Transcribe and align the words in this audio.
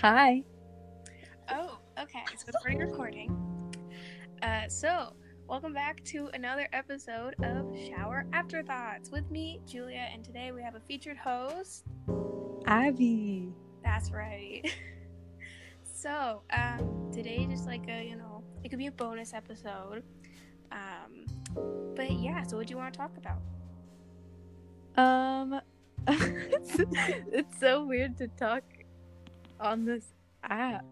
Hi. 0.00 0.42
Oh, 1.50 1.78
okay. 1.98 2.24
So 2.36 2.46
it's 2.48 2.56
already 2.56 2.78
recording. 2.78 3.30
Uh, 4.42 4.68
so 4.68 5.14
welcome 5.48 5.72
back 5.72 6.02
to 6.04 6.28
another 6.34 6.68
episode 6.72 7.34
of 7.44 7.72
Shower 7.78 8.26
Afterthoughts 8.32 9.10
with 9.10 9.30
me, 9.30 9.60
Julia, 9.66 10.08
and 10.12 10.24
today 10.24 10.50
we 10.50 10.62
have 10.62 10.74
a 10.74 10.80
featured 10.80 11.16
host. 11.16 11.84
Abby. 12.66 13.52
That's 13.84 14.10
right. 14.10 14.68
so 15.94 16.42
um, 16.52 17.10
today, 17.12 17.46
just 17.48 17.66
like 17.66 17.88
a 17.88 18.04
you 18.04 18.16
know, 18.16 18.42
it 18.64 18.70
could 18.70 18.80
be 18.80 18.88
a 18.88 18.92
bonus 18.92 19.32
episode. 19.32 20.02
Um, 20.72 21.24
but 21.94 22.10
yeah. 22.10 22.42
So 22.42 22.56
what 22.56 22.66
do 22.66 22.72
you 22.72 22.78
want 22.78 22.92
to 22.94 22.98
talk 22.98 23.12
about? 23.16 23.40
Um, 24.96 25.60
it's, 26.08 26.76
it's 27.32 27.60
so 27.60 27.84
weird 27.84 28.18
to 28.18 28.26
talk 28.28 28.62
on 29.60 29.84
this 29.84 30.14
app. 30.42 30.84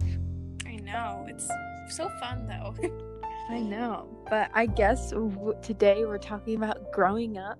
I 0.66 0.76
know 0.76 1.26
it's 1.28 1.48
so 1.88 2.08
fun 2.20 2.46
though. 2.46 2.74
I 3.50 3.58
know, 3.58 4.08
but 4.30 4.50
I 4.54 4.66
guess 4.66 5.10
w- 5.10 5.56
today 5.62 6.04
we're 6.04 6.18
talking 6.18 6.56
about 6.56 6.92
growing 6.92 7.36
up, 7.36 7.58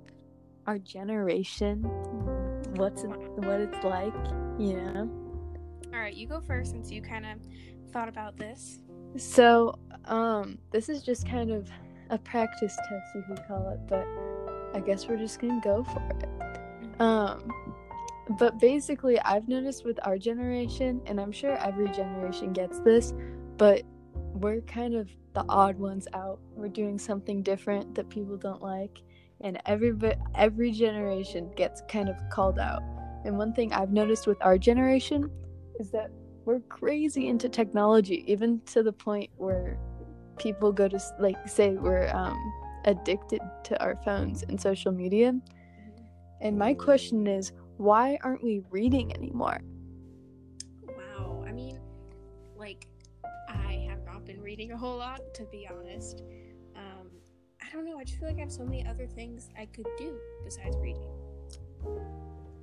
our 0.67 0.79
generation, 0.79 1.83
what's 2.77 3.03
it, 3.03 3.11
what 3.11 3.61
it's 3.61 3.85
like, 3.85 4.15
you 4.59 4.75
know. 4.75 5.11
All 5.93 6.01
right, 6.01 6.15
you 6.15 6.27
go 6.27 6.41
first 6.41 6.71
since 6.71 6.91
you 6.91 7.03
kind 7.03 7.27
of 7.27 7.39
thought 7.93 8.09
about 8.09 8.37
this. 8.39 8.79
So, 9.17 9.75
um, 10.07 10.57
this 10.71 10.89
is 10.89 11.03
just 11.03 11.29
kind 11.29 11.51
of 11.51 11.69
a 12.11 12.19
practice 12.19 12.75
test, 12.89 13.07
you 13.15 13.23
could 13.29 13.47
call 13.47 13.69
it, 13.71 13.81
but 13.89 14.07
I 14.75 14.81
guess 14.81 15.07
we're 15.07 15.19
just 15.19 15.41
gonna 15.41 15.61
go 15.63 15.85
for 15.85 16.03
it. 16.11 17.01
Um, 17.01 17.51
but 18.39 18.59
basically, 18.61 19.19
I've 19.21 19.49
noticed 19.49 19.85
with 19.85 19.99
our 20.05 20.17
generation, 20.17 21.01
and 21.07 21.21
I'm 21.21 21.33
sure 21.33 21.57
every 21.57 21.89
generation 21.89 22.53
gets 22.53 22.79
this, 22.81 23.13
but 23.57 23.83
we're 24.15 24.61
kind 24.63 24.95
of 24.95 25.09
the 25.35 25.45
odd 25.49 25.79
ones 25.79 26.07
out. 26.15 26.39
We're 26.55 26.69
doing 26.69 26.99
something 26.99 27.43
different 27.43 27.95
that 27.95 28.09
people 28.09 28.37
don't 28.37 28.63
like, 28.63 29.03
and 29.41 29.61
every 29.67 29.93
every 30.35 30.71
generation 30.71 31.51
gets 31.57 31.83
kind 31.89 32.09
of 32.09 32.17
called 32.31 32.59
out. 32.59 32.83
And 33.25 33.37
one 33.37 33.53
thing 33.53 33.73
I've 33.73 33.93
noticed 33.93 34.27
with 34.27 34.39
our 34.41 34.59
generation 34.59 35.31
is 35.79 35.91
that 35.91 36.11
we're 36.45 36.61
crazy 36.61 37.29
into 37.29 37.49
technology, 37.49 38.25
even 38.27 38.61
to 38.67 38.83
the 38.83 38.93
point 38.93 39.31
where 39.37 39.79
people 40.39 40.73
go 40.73 40.89
to 40.89 41.01
like 41.19 41.49
say 41.49 41.71
we're 41.71 42.09
um, 42.15 42.39
addicted 42.85 43.41
to 43.65 43.83
our 43.83 43.97
phones 44.05 44.43
and 44.45 44.61
social 44.61 44.93
media. 44.93 45.35
And 46.41 46.59
my 46.59 46.75
question 46.75 47.27
is, 47.27 47.53
why 47.83 48.17
aren't 48.23 48.43
we 48.43 48.63
reading 48.71 49.13
anymore? 49.15 49.61
Wow. 50.87 51.45
I 51.47 51.53
mean, 51.53 51.81
like, 52.57 52.87
I 53.49 53.87
have 53.89 54.05
not 54.05 54.25
been 54.25 54.41
reading 54.41 54.73
a 54.73 54.77
whole 54.77 54.97
lot, 54.97 55.21
to 55.35 55.45
be 55.47 55.69
honest. 55.71 56.23
Um, 56.77 57.11
I 57.61 57.73
don't 57.73 57.85
know. 57.85 57.99
I 57.99 58.05
just 58.05 58.19
feel 58.19 58.29
like 58.29 58.39
I 58.39 58.43
have 58.43 58.53
so 58.53 58.65
many 58.65 58.87
other 58.87 59.07
things 59.07 59.49
I 59.59 59.67
could 59.67 59.89
do 59.99 60.17
besides 60.45 60.77
reading. 60.81 61.11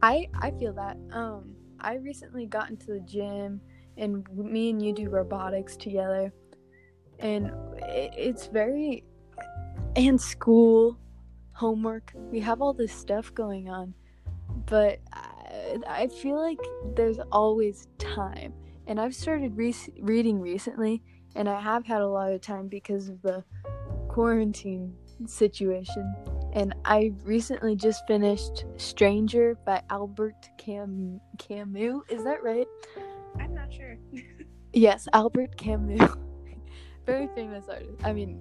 I 0.02 0.28
I 0.40 0.52
feel 0.52 0.74
that. 0.74 0.98
Um, 1.12 1.56
I 1.82 1.96
recently 1.96 2.46
got 2.46 2.70
into 2.70 2.88
the 2.88 3.02
gym, 3.02 3.60
and 3.98 4.26
me 4.34 4.70
and 4.70 4.82
you 4.82 4.94
do 4.94 5.10
robotics 5.10 5.76
together, 5.76 6.32
and 7.20 7.48
it, 7.78 8.14
it's 8.18 8.48
very 8.48 9.04
and 9.96 10.20
school, 10.20 10.98
homework. 11.54 12.14
We 12.16 12.40
have 12.40 12.62
all 12.62 12.74
this 12.74 12.94
stuff 12.94 13.34
going 13.34 13.70
on, 13.70 13.94
but 14.70 15.00
I, 15.12 15.78
I 15.88 16.08
feel 16.08 16.38
like 16.38 16.60
there's 16.96 17.20
always 17.32 17.88
time. 17.98 18.54
And 18.88 19.00
I've 19.00 19.16
started 19.16 19.56
re- 19.56 19.76
reading 20.00 20.40
recently, 20.40 21.04
and 21.36 21.48
I 21.50 21.60
have 21.60 21.86
had 21.86 22.02
a 22.02 22.08
lot 22.08 22.32
of 22.32 22.42
time 22.42 22.68
because 22.68 23.10
of 23.10 23.22
the 23.22 23.44
quarantine 24.08 24.96
situation. 25.26 26.16
And 26.54 26.74
I 26.86 27.12
recently 27.24 27.76
just 27.76 28.08
finished 28.08 28.66
Stranger 28.78 29.56
by 29.66 29.84
Albert 29.90 30.50
Cam- 30.58 31.22
Camus. 31.38 32.02
Is 32.10 32.24
that 32.24 32.42
right? 32.44 32.68
I'm 33.40 33.54
not 33.54 33.74
sure. 33.74 33.98
Yes, 34.72 35.08
Albert 35.14 35.58
Camus. 35.58 36.00
Very 37.08 37.28
famous 37.34 37.68
artist. 37.68 38.02
I 38.04 38.14
mean, 38.14 38.40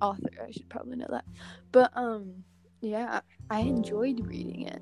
author. 0.00 0.30
I 0.42 0.50
should 0.52 0.70
probably 0.70 0.96
know 0.96 1.08
that. 1.10 1.26
But 1.70 1.90
um, 1.94 2.44
yeah, 2.80 3.20
I 3.50 3.60
enjoyed 3.60 4.26
reading 4.26 4.62
it. 4.62 4.80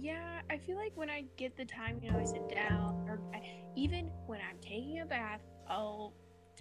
Yeah, 0.00 0.40
I 0.50 0.58
feel 0.58 0.76
like 0.76 0.92
when 0.94 1.10
I 1.10 1.24
get 1.36 1.56
the 1.56 1.64
time, 1.64 2.00
you 2.02 2.10
know, 2.10 2.18
I 2.18 2.24
sit 2.24 2.48
down, 2.48 3.04
or 3.08 3.20
I, 3.34 3.42
even 3.76 4.10
when 4.26 4.40
I'm 4.40 4.58
taking 4.60 5.00
a 5.00 5.06
bath, 5.06 5.40
I'll 5.68 6.14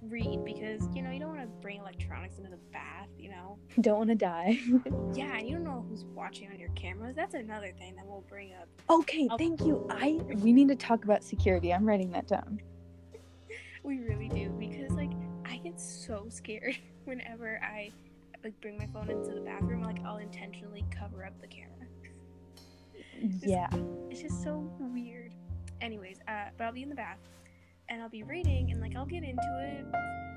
read 0.03 0.43
because, 0.45 0.87
you 0.93 1.01
know, 1.01 1.11
you 1.11 1.19
don't 1.19 1.29
want 1.29 1.41
to 1.41 1.47
bring 1.61 1.79
electronics 1.79 2.37
into 2.37 2.49
the 2.49 2.59
bath, 2.71 3.07
you 3.17 3.29
know? 3.29 3.57
Don't 3.81 3.97
want 3.97 4.09
to 4.09 4.15
die. 4.15 4.59
Yeah, 5.13 5.35
and 5.37 5.47
you 5.47 5.55
don't 5.55 5.63
know 5.63 5.85
who's 5.89 6.05
watching 6.13 6.49
on 6.51 6.59
your 6.59 6.69
cameras. 6.69 7.15
That's 7.15 7.33
another 7.33 7.71
thing 7.79 7.95
that 7.95 8.05
we'll 8.05 8.25
bring 8.29 8.53
up. 8.53 8.67
okay, 8.89 9.27
thank 9.37 9.61
you. 9.61 9.87
I 9.89 10.19
we 10.35 10.53
need 10.53 10.67
to 10.67 10.75
talk 10.75 11.05
about 11.05 11.23
security. 11.23 11.73
I'm 11.73 11.85
writing 11.85 12.11
that 12.11 12.27
down. 12.27 12.61
We 13.83 13.99
really 13.99 14.29
do 14.29 14.49
because 14.59 14.91
like 14.91 15.11
I 15.45 15.57
get 15.57 15.79
so 15.79 16.25
scared 16.29 16.77
whenever 17.05 17.59
I 17.63 17.91
like 18.43 18.59
bring 18.61 18.77
my 18.77 18.85
phone 18.93 19.09
into 19.09 19.33
the 19.33 19.41
bathroom. 19.41 19.81
Like 19.81 19.97
I'll 20.05 20.17
intentionally 20.17 20.85
cover 20.91 21.25
up 21.25 21.39
the 21.41 21.47
camera. 21.47 21.76
Yeah. 23.41 23.69
It's 24.09 24.21
just 24.21 24.43
so 24.43 24.71
weird. 24.79 25.33
Anyways, 25.81 26.19
uh, 26.27 26.49
but 26.57 26.65
I'll 26.65 26.73
be 26.73 26.83
in 26.83 26.89
the 26.89 26.95
bath 26.95 27.19
and 27.89 28.01
I'll 28.01 28.09
be 28.09 28.23
reading 28.23 28.71
and 28.71 28.81
like 28.81 28.95
I'll 28.95 29.05
get 29.05 29.23
into 29.23 29.59
it 29.61 29.85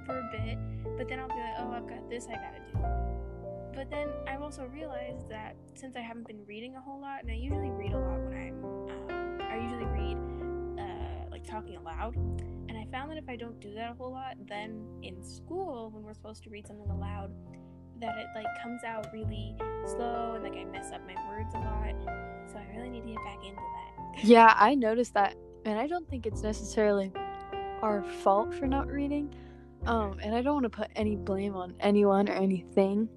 for 0.07 0.19
a 0.19 0.29
bit, 0.31 0.59
but 0.97 1.09
then 1.09 1.19
I'll 1.19 1.29
be 1.29 1.35
like, 1.35 1.55
oh, 1.59 1.73
I've 1.73 1.89
got 1.89 2.09
this 2.09 2.27
I 2.27 2.35
gotta 2.35 2.61
do. 2.73 2.79
But 3.75 3.91
then 3.91 4.09
I've 4.27 4.43
also 4.43 4.65
realized 4.65 5.29
that 5.31 5.57
since 5.75 5.97
I 5.97 6.01
haven't 6.01 6.27
been 6.27 6.45
reading 6.47 6.77
a 6.77 6.81
whole 6.81 7.01
lot, 7.01 7.23
and 7.23 7.31
I 7.31 7.35
usually 7.35 7.71
read 7.71 7.93
a 7.93 7.99
lot 7.99 8.21
when 8.21 8.35
I'm, 8.35 8.65
um, 9.11 9.39
I 9.41 9.57
usually 9.57 9.85
read 9.85 10.17
uh, 10.79 11.31
like 11.31 11.45
talking 11.45 11.77
aloud, 11.77 12.17
and 12.17 12.73
I 12.77 12.87
found 12.91 13.11
that 13.11 13.19
if 13.19 13.29
I 13.29 13.37
don't 13.37 13.59
do 13.61 13.73
that 13.75 13.93
a 13.93 13.95
whole 13.95 14.13
lot, 14.13 14.35
then 14.49 14.85
in 15.03 15.23
school 15.23 15.91
when 15.91 16.03
we're 16.03 16.15
supposed 16.15 16.43
to 16.45 16.51
read 16.51 16.67
something 16.67 16.91
aloud, 16.91 17.33
that 18.01 18.17
it 18.19 18.27
like 18.35 18.47
comes 18.63 18.83
out 18.85 19.07
really 19.13 19.55
slow 19.87 20.33
and 20.35 20.43
like 20.43 20.55
I 20.55 20.65
mess 20.65 20.91
up 20.93 21.03
my 21.07 21.15
words 21.29 21.55
a 21.55 21.59
lot. 21.59 22.40
So 22.53 22.59
I 22.59 22.77
really 22.77 22.91
need 22.91 23.03
to 23.03 23.09
get 23.09 23.25
back 23.25 23.45
into 23.45 23.61
that. 23.61 24.25
Yeah, 24.25 24.55
I 24.57 24.75
noticed 24.75 25.15
that, 25.15 25.37
and 25.65 25.79
I 25.79 25.87
don't 25.87 26.09
think 26.09 26.27
it's 26.27 26.43
necessarily 26.43 27.13
our 27.83 28.03
fault 28.03 28.55
for 28.55 28.67
not 28.67 28.89
reading. 28.89 29.35
Um, 29.87 30.19
and 30.23 30.35
I 30.35 30.43
don't 30.43 30.55
want 30.55 30.65
to 30.65 30.71
put 30.71 30.89
any 30.97 31.17
blame 31.17 31.55
on 31.57 31.75
anyone 31.81 32.29
or 32.29 32.33
anything. 32.33 33.09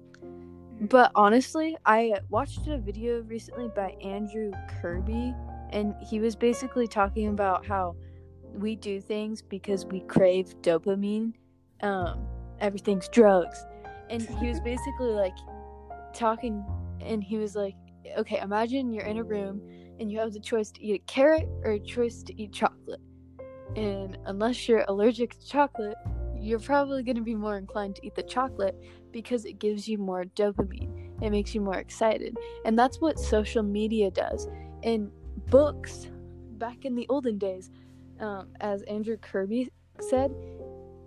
But 0.80 1.12
honestly, 1.14 1.76
I 1.84 2.14
watched 2.30 2.66
a 2.66 2.78
video 2.78 3.20
recently 3.22 3.68
by 3.74 3.90
Andrew 4.02 4.52
Kirby, 4.80 5.34
and 5.70 5.94
he 6.00 6.20
was 6.20 6.34
basically 6.34 6.86
talking 6.86 7.28
about 7.28 7.66
how 7.66 7.96
we 8.54 8.76
do 8.76 9.00
things 9.00 9.42
because 9.42 9.84
we 9.86 10.00
crave 10.00 10.54
dopamine. 10.62 11.34
Um, 11.82 12.26
everything's 12.60 13.08
drugs. 13.08 13.64
And 14.10 14.22
he 14.22 14.48
was 14.48 14.60
basically 14.64 15.10
like 15.10 15.36
talking, 16.12 16.64
and 17.00 17.22
he 17.22 17.36
was 17.36 17.54
like, 17.54 17.74
okay, 18.18 18.38
imagine 18.40 18.92
you're 18.92 19.04
in 19.04 19.18
a 19.18 19.24
room 19.24 19.60
and 20.00 20.10
you 20.10 20.18
have 20.18 20.32
the 20.32 20.40
choice 20.40 20.70
to 20.72 20.84
eat 20.84 20.94
a 20.94 21.12
carrot 21.12 21.48
or 21.62 21.72
a 21.72 21.80
choice 21.80 22.22
to 22.24 22.40
eat 22.40 22.52
chocolate. 22.52 23.00
And 23.76 24.18
unless 24.26 24.68
you're 24.68 24.84
allergic 24.88 25.38
to 25.38 25.46
chocolate, 25.46 25.96
you're 26.38 26.60
probably 26.60 27.02
going 27.02 27.16
to 27.16 27.22
be 27.22 27.34
more 27.34 27.56
inclined 27.56 27.96
to 27.96 28.06
eat 28.06 28.14
the 28.14 28.22
chocolate 28.22 28.76
because 29.12 29.44
it 29.44 29.58
gives 29.58 29.88
you 29.88 29.98
more 29.98 30.24
dopamine. 30.24 31.22
It 31.22 31.30
makes 31.30 31.54
you 31.54 31.60
more 31.60 31.78
excited. 31.78 32.36
And 32.64 32.78
that's 32.78 33.00
what 33.00 33.18
social 33.18 33.62
media 33.62 34.10
does. 34.10 34.48
In 34.82 35.10
books, 35.48 36.08
back 36.58 36.84
in 36.84 36.94
the 36.94 37.06
olden 37.08 37.38
days, 37.38 37.70
um, 38.20 38.48
as 38.60 38.82
Andrew 38.82 39.16
Kirby 39.16 39.70
said, 40.00 40.34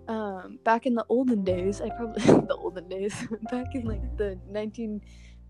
um, 0.08 0.58
back 0.64 0.86
in 0.86 0.94
the 0.94 1.04
olden 1.08 1.44
days, 1.44 1.80
I 1.80 1.90
probably, 1.90 2.22
the 2.46 2.56
olden 2.56 2.88
days, 2.88 3.14
back 3.50 3.74
in 3.74 3.84
like 3.84 4.16
the 4.16 4.38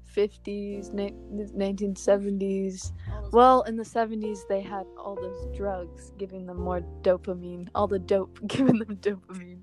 1950s, 0.06 0.92
ni- 0.92 1.12
1970s, 1.56 2.92
well, 3.32 3.62
in 3.62 3.76
the 3.76 3.84
70s, 3.84 4.40
they 4.48 4.60
had 4.60 4.84
all 4.96 5.14
those 5.14 5.56
drugs 5.56 6.12
giving 6.18 6.46
them 6.46 6.58
more 6.58 6.80
dopamine, 7.02 7.68
all 7.74 7.86
the 7.86 7.98
dope 7.98 8.38
giving 8.46 8.78
them 8.78 8.96
dopamine. 8.96 9.60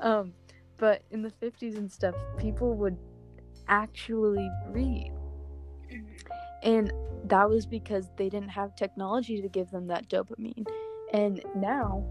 Um, 0.00 0.32
but 0.76 1.02
in 1.10 1.22
the 1.22 1.30
50s 1.30 1.76
and 1.76 1.90
stuff, 1.90 2.14
people 2.38 2.74
would 2.74 2.96
actually 3.68 4.48
read. 4.68 5.12
Mhm. 5.90 6.04
And 6.62 6.92
that 7.24 7.48
was 7.48 7.66
because 7.66 8.08
they 8.16 8.28
didn't 8.28 8.50
have 8.50 8.74
technology 8.76 9.40
to 9.42 9.48
give 9.48 9.70
them 9.70 9.86
that 9.88 10.08
dopamine. 10.08 10.66
And 11.12 11.42
now, 11.54 12.04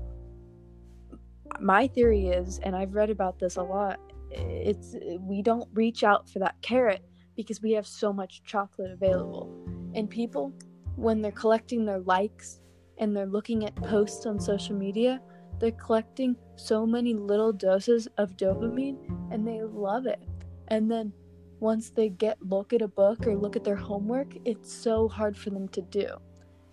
my 1.59 1.87
theory 1.87 2.27
is, 2.27 2.59
and 2.59 2.75
I've 2.75 2.93
read 2.93 3.09
about 3.09 3.39
this 3.39 3.55
a 3.55 3.63
lot, 3.63 3.99
it's 4.31 4.95
we 5.21 5.41
don't 5.41 5.69
reach 5.73 6.03
out 6.03 6.29
for 6.29 6.39
that 6.39 6.61
carrot 6.61 7.01
because 7.37 7.61
we 7.61 7.71
have 7.71 7.87
so 7.87 8.11
much 8.11 8.43
chocolate 8.43 8.91
available. 8.91 9.49
And 9.95 10.09
people, 10.09 10.51
when 10.95 11.21
they're 11.21 11.31
collecting 11.31 11.85
their 11.85 11.99
likes 11.99 12.59
and 12.97 13.15
they're 13.15 13.27
looking 13.27 13.63
at 13.63 13.75
posts 13.75 14.25
on 14.25 14.39
social 14.39 14.75
media, 14.75 15.21
they're 15.59 15.71
collecting 15.71 16.35
so 16.55 16.85
many 16.85 17.13
little 17.13 17.53
doses 17.53 18.07
of 18.17 18.35
dopamine 18.35 18.97
and 19.31 19.47
they 19.47 19.61
love 19.61 20.07
it. 20.07 20.21
And 20.67 20.91
then 20.91 21.13
once 21.59 21.89
they 21.91 22.09
get 22.09 22.37
look 22.41 22.73
at 22.73 22.81
a 22.81 22.87
book 22.87 23.25
or 23.25 23.37
look 23.37 23.55
at 23.55 23.63
their 23.63 23.75
homework, 23.75 24.33
it's 24.43 24.73
so 24.73 25.07
hard 25.07 25.37
for 25.37 25.51
them 25.51 25.67
to 25.69 25.81
do. 25.81 26.09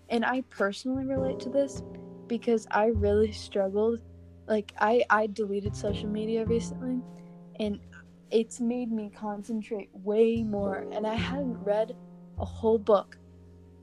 And 0.09 0.25
I 0.25 0.41
personally 0.49 1.05
relate 1.05 1.39
to 1.41 1.49
this 1.49 1.81
because 2.27 2.67
I 2.71 2.87
really 2.87 3.31
struggled. 3.31 4.01
Like 4.47 4.73
I 4.79 5.03
I 5.09 5.27
deleted 5.27 5.75
social 5.75 6.09
media 6.09 6.45
recently 6.45 7.01
and 7.59 7.79
it's 8.31 8.59
made 8.59 8.91
me 8.91 9.11
concentrate 9.15 9.89
way 9.93 10.43
more 10.43 10.87
and 10.91 11.05
I 11.05 11.15
hadn't 11.15 11.63
read 11.63 11.95
a 12.39 12.45
whole 12.45 12.79
book. 12.79 13.17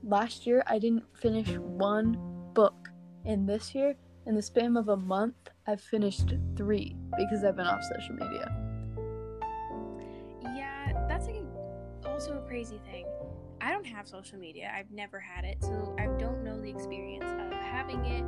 Last 0.03 0.45
year 0.45 0.63
I 0.67 0.79
didn't 0.79 1.05
finish 1.17 1.49
one 1.57 2.17
book. 2.53 2.89
And 3.25 3.47
this 3.47 3.73
year 3.73 3.95
in 4.25 4.35
the 4.35 4.41
span 4.41 4.77
of 4.77 4.89
a 4.89 4.97
month 4.97 5.35
I've 5.65 5.81
finished 5.81 6.33
3 6.55 6.95
because 7.17 7.43
I've 7.43 7.55
been 7.55 7.67
off 7.67 7.83
social 7.83 8.15
media. 8.15 8.51
Yeah, 10.43 11.05
that's 11.07 11.27
like 11.27 11.43
also 12.05 12.37
a 12.37 12.47
crazy 12.47 12.79
thing. 12.91 13.05
I 13.61 13.71
don't 13.71 13.85
have 13.85 14.07
social 14.07 14.37
media. 14.37 14.71
I've 14.77 14.91
never 14.91 15.19
had 15.19 15.45
it, 15.45 15.57
so 15.61 15.95
I 15.97 16.07
don't 16.19 16.43
know 16.43 16.59
the 16.59 16.69
experience 16.69 17.23
of 17.23 17.51
having 17.59 18.03
it 18.05 18.23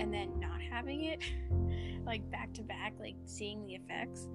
and 0.00 0.14
then 0.14 0.38
not 0.38 0.60
having 0.62 1.04
it, 1.04 1.22
like 2.06 2.28
back 2.30 2.52
to 2.54 2.62
back, 2.62 2.92
like 3.00 3.16
seeing 3.24 3.66
the 3.66 3.74
effects. 3.74 4.28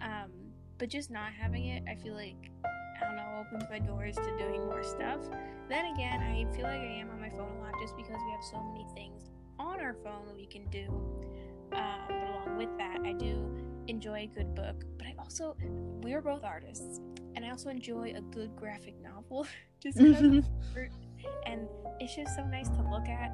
Um, 0.00 0.30
but 0.78 0.88
just 0.88 1.10
not 1.10 1.32
having 1.32 1.66
it, 1.66 1.82
I 1.88 1.94
feel 1.94 2.14
like 2.14 2.50
I 3.00 3.04
don't 3.04 3.16
know, 3.16 3.44
opens 3.46 3.64
my 3.70 3.78
doors 3.78 4.16
to 4.16 4.36
doing 4.38 4.64
more 4.66 4.82
stuff. 4.82 5.20
Then 5.68 5.86
again, 5.94 6.20
I 6.20 6.46
feel 6.54 6.64
like 6.64 6.80
I 6.80 6.98
am 7.00 7.10
on 7.10 7.20
my 7.20 7.30
phone 7.30 7.50
a 7.58 7.60
lot 7.60 7.74
just 7.80 7.96
because 7.96 8.16
we 8.24 8.32
have 8.32 8.42
so 8.42 8.62
many 8.62 8.86
things 8.94 9.30
on 9.58 9.80
our 9.80 9.94
phone 10.04 10.26
that 10.26 10.36
we 10.36 10.46
can 10.46 10.68
do. 10.70 10.86
Um, 11.72 12.06
but 12.08 12.28
along 12.28 12.56
with 12.56 12.76
that, 12.78 12.98
I 13.04 13.12
do 13.12 13.54
enjoy 13.86 14.20
a 14.20 14.26
good 14.26 14.54
book, 14.54 14.84
but 14.96 15.06
I 15.06 15.14
also 15.18 15.56
we 16.02 16.12
are 16.14 16.22
both 16.22 16.44
artists, 16.44 17.00
and 17.34 17.44
I 17.44 17.50
also 17.50 17.68
enjoy 17.68 18.14
a 18.16 18.20
good 18.20 18.56
graphic 18.56 18.94
novel. 19.02 19.46
just 19.80 19.98
because 19.98 20.44
and 21.46 21.68
it's 22.00 22.14
just 22.14 22.34
so 22.36 22.44
nice 22.44 22.68
to 22.68 22.82
look 22.90 23.08
at. 23.08 23.30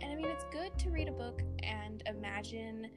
And 0.00 0.12
I 0.12 0.14
mean, 0.14 0.26
it's 0.26 0.44
good 0.52 0.78
to 0.80 0.90
read 0.90 1.08
a 1.08 1.12
book 1.12 1.42
and 1.62 2.02
imagine, 2.06 2.90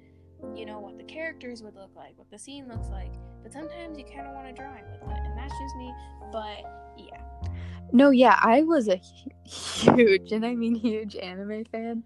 you 0.56 0.66
know, 0.66 0.80
what 0.80 0.98
the 0.98 1.04
characters 1.04 1.62
would 1.64 1.76
look 1.76 1.92
like, 1.96 2.18
what 2.18 2.30
the 2.32 2.40
scene 2.40 2.68
looks 2.68 2.88
like. 2.90 3.12
But 3.44 3.54
sometimes 3.54 3.98
you 3.98 4.06
kind 4.06 4.28
of 4.28 4.34
want 4.34 4.48
to 4.48 4.54
drawing 4.54 4.84
with 4.86 5.02
it, 5.02 5.20
and 5.24 5.38
that's 5.38 5.54
just 5.60 5.76
me. 5.76 5.94
But 6.32 6.64
yeah. 6.98 7.52
No, 7.92 8.12
yeah, 8.12 8.40
I 8.42 8.62
was 8.64 8.88
a 8.88 9.00
huge, 9.46 10.32
and 10.32 10.46
I 10.46 10.56
mean 10.56 10.76
huge 10.76 11.16
anime 11.16 11.66
fan 11.66 12.04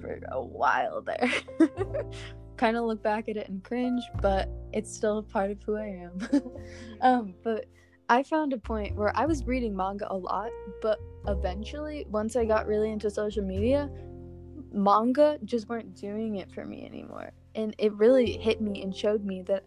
for 0.00 0.20
a 0.30 0.42
while 0.42 1.02
there. 1.02 1.30
kind 2.56 2.76
of 2.76 2.84
look 2.84 3.02
back 3.02 3.28
at 3.28 3.36
it 3.36 3.48
and 3.48 3.62
cringe, 3.64 4.02
but 4.20 4.48
it's 4.72 4.94
still 4.94 5.18
a 5.18 5.22
part 5.22 5.50
of 5.50 5.62
who 5.62 5.76
I 5.76 5.86
am. 5.86 6.18
um, 7.00 7.34
but 7.42 7.66
I 8.08 8.22
found 8.22 8.52
a 8.52 8.58
point 8.58 8.96
where 8.96 9.16
I 9.16 9.26
was 9.26 9.44
reading 9.46 9.74
manga 9.74 10.06
a 10.12 10.16
lot, 10.16 10.50
but 10.82 10.98
eventually, 11.26 12.04
once 12.10 12.36
I 12.36 12.44
got 12.44 12.66
really 12.66 12.90
into 12.90 13.10
social 13.10 13.42
media, 13.42 13.90
manga 14.72 15.38
just 15.44 15.68
weren't 15.68 15.94
doing 15.94 16.36
it 16.36 16.52
for 16.52 16.64
me 16.64 16.84
anymore. 16.84 17.32
And 17.54 17.74
it 17.78 17.92
really 17.94 18.32
hit 18.32 18.60
me 18.60 18.82
and 18.82 18.94
showed 18.94 19.24
me 19.24 19.42
that 19.42 19.64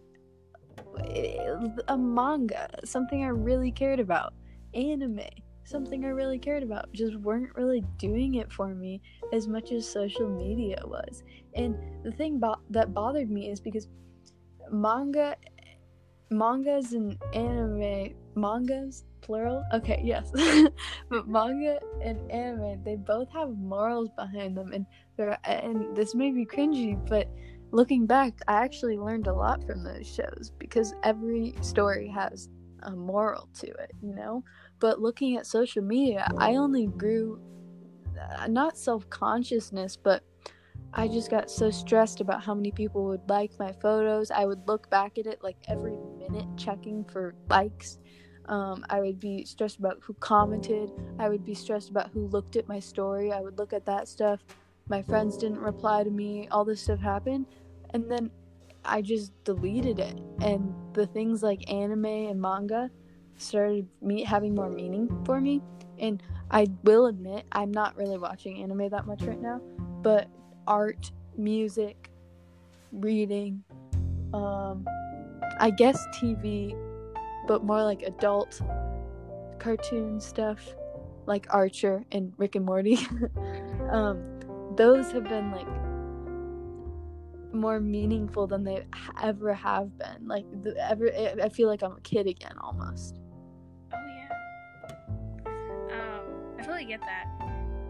a 1.88 1.96
manga, 1.96 2.68
something 2.84 3.24
I 3.24 3.28
really 3.28 3.70
cared 3.70 4.00
about, 4.00 4.34
anime, 4.74 5.20
something 5.64 6.04
I 6.04 6.08
really 6.08 6.38
cared 6.38 6.62
about, 6.62 6.92
just 6.92 7.16
weren't 7.16 7.54
really 7.54 7.82
doing 7.98 8.34
it 8.34 8.52
for 8.52 8.74
me 8.74 9.00
as 9.32 9.46
much 9.46 9.72
as 9.72 9.88
social 9.88 10.28
media 10.28 10.80
was. 10.84 11.22
And 11.54 11.76
the 12.04 12.12
thing 12.12 12.38
bo- 12.38 12.60
that 12.70 12.94
bothered 12.94 13.30
me 13.30 13.50
is 13.50 13.60
because 13.60 13.88
manga 14.70 15.36
mangas 16.30 16.92
and 16.92 17.16
anime 17.32 18.14
mangas 18.34 19.04
plural 19.22 19.64
okay 19.72 20.00
yes 20.04 20.30
but 21.08 21.26
manga 21.26 21.78
and 22.02 22.30
anime 22.30 22.82
they 22.84 22.96
both 22.96 23.30
have 23.30 23.48
morals 23.56 24.10
behind 24.14 24.56
them 24.56 24.72
and 24.72 24.84
they're 25.16 25.38
and 25.44 25.96
this 25.96 26.14
may 26.14 26.30
be 26.30 26.44
cringy 26.44 26.94
but 27.08 27.28
looking 27.70 28.06
back 28.06 28.34
i 28.48 28.54
actually 28.54 28.96
learned 28.96 29.26
a 29.26 29.32
lot 29.32 29.64
from 29.66 29.82
those 29.82 30.06
shows 30.06 30.52
because 30.58 30.94
every 31.02 31.54
story 31.60 32.08
has 32.08 32.48
a 32.84 32.90
moral 32.90 33.48
to 33.54 33.66
it 33.66 33.90
you 34.02 34.14
know 34.14 34.42
but 34.78 35.00
looking 35.00 35.36
at 35.36 35.46
social 35.46 35.82
media 35.82 36.26
i 36.38 36.54
only 36.54 36.86
grew 36.86 37.40
uh, 38.38 38.46
not 38.46 38.78
self-consciousness 38.78 39.96
but 39.96 40.22
I 40.94 41.06
just 41.06 41.30
got 41.30 41.50
so 41.50 41.70
stressed 41.70 42.20
about 42.20 42.42
how 42.42 42.54
many 42.54 42.72
people 42.72 43.04
would 43.06 43.28
like 43.28 43.52
my 43.58 43.72
photos. 43.72 44.30
I 44.30 44.46
would 44.46 44.66
look 44.66 44.88
back 44.90 45.18
at 45.18 45.26
it 45.26 45.42
like 45.42 45.56
every 45.68 45.98
minute, 46.18 46.46
checking 46.56 47.04
for 47.04 47.34
likes. 47.48 47.98
Um, 48.46 48.84
I 48.88 49.00
would 49.00 49.20
be 49.20 49.44
stressed 49.44 49.78
about 49.78 49.98
who 50.02 50.14
commented. 50.14 50.90
I 51.18 51.28
would 51.28 51.44
be 51.44 51.54
stressed 51.54 51.90
about 51.90 52.10
who 52.10 52.26
looked 52.28 52.56
at 52.56 52.66
my 52.66 52.80
story. 52.80 53.30
I 53.32 53.40
would 53.40 53.58
look 53.58 53.74
at 53.74 53.84
that 53.84 54.08
stuff. 54.08 54.40
My 54.88 55.02
friends 55.02 55.36
didn't 55.36 55.60
reply 55.60 56.04
to 56.04 56.10
me. 56.10 56.48
All 56.50 56.64
this 56.64 56.80
stuff 56.82 57.00
happened. 57.00 57.46
And 57.90 58.10
then 58.10 58.30
I 58.84 59.02
just 59.02 59.32
deleted 59.44 59.98
it. 59.98 60.18
And 60.40 60.74
the 60.94 61.06
things 61.06 61.42
like 61.42 61.70
anime 61.70 62.06
and 62.06 62.40
manga 62.40 62.90
started 63.36 63.86
me 64.00 64.24
having 64.24 64.54
more 64.54 64.70
meaning 64.70 65.08
for 65.24 65.40
me. 65.40 65.62
And 65.98 66.22
I 66.50 66.66
will 66.84 67.06
admit, 67.06 67.44
I'm 67.52 67.70
not 67.70 67.96
really 67.96 68.18
watching 68.18 68.62
anime 68.62 68.88
that 68.90 69.06
much 69.06 69.22
right 69.22 69.40
now. 69.40 69.60
But 70.02 70.28
art, 70.66 71.10
music, 71.36 72.10
reading, 72.92 73.62
um, 74.32 74.86
I 75.60 75.70
guess 75.70 76.06
TV, 76.14 76.76
but 77.46 77.64
more 77.64 77.82
like 77.82 78.02
adult 78.02 78.60
cartoon 79.58 80.20
stuff, 80.20 80.60
like 81.26 81.46
Archer 81.50 82.04
and 82.12 82.32
Rick 82.36 82.54
and 82.54 82.64
Morty. 82.64 82.98
um, 83.90 84.37
those 84.78 85.10
have 85.10 85.24
been 85.24 85.50
like 85.50 85.66
more 87.52 87.80
meaningful 87.80 88.46
than 88.46 88.62
they 88.62 88.86
ever 89.20 89.52
have 89.52 89.98
been. 89.98 90.26
Like 90.26 90.44
the, 90.62 90.74
ever, 90.88 91.10
I 91.42 91.48
feel 91.48 91.68
like 91.68 91.82
I'm 91.82 91.92
a 91.92 92.00
kid 92.00 92.26
again 92.26 92.54
almost. 92.60 93.20
Oh 93.92 93.96
yeah. 94.06 95.50
Um, 95.90 96.22
I 96.58 96.62
totally 96.62 96.84
get 96.84 97.00
that. 97.00 97.26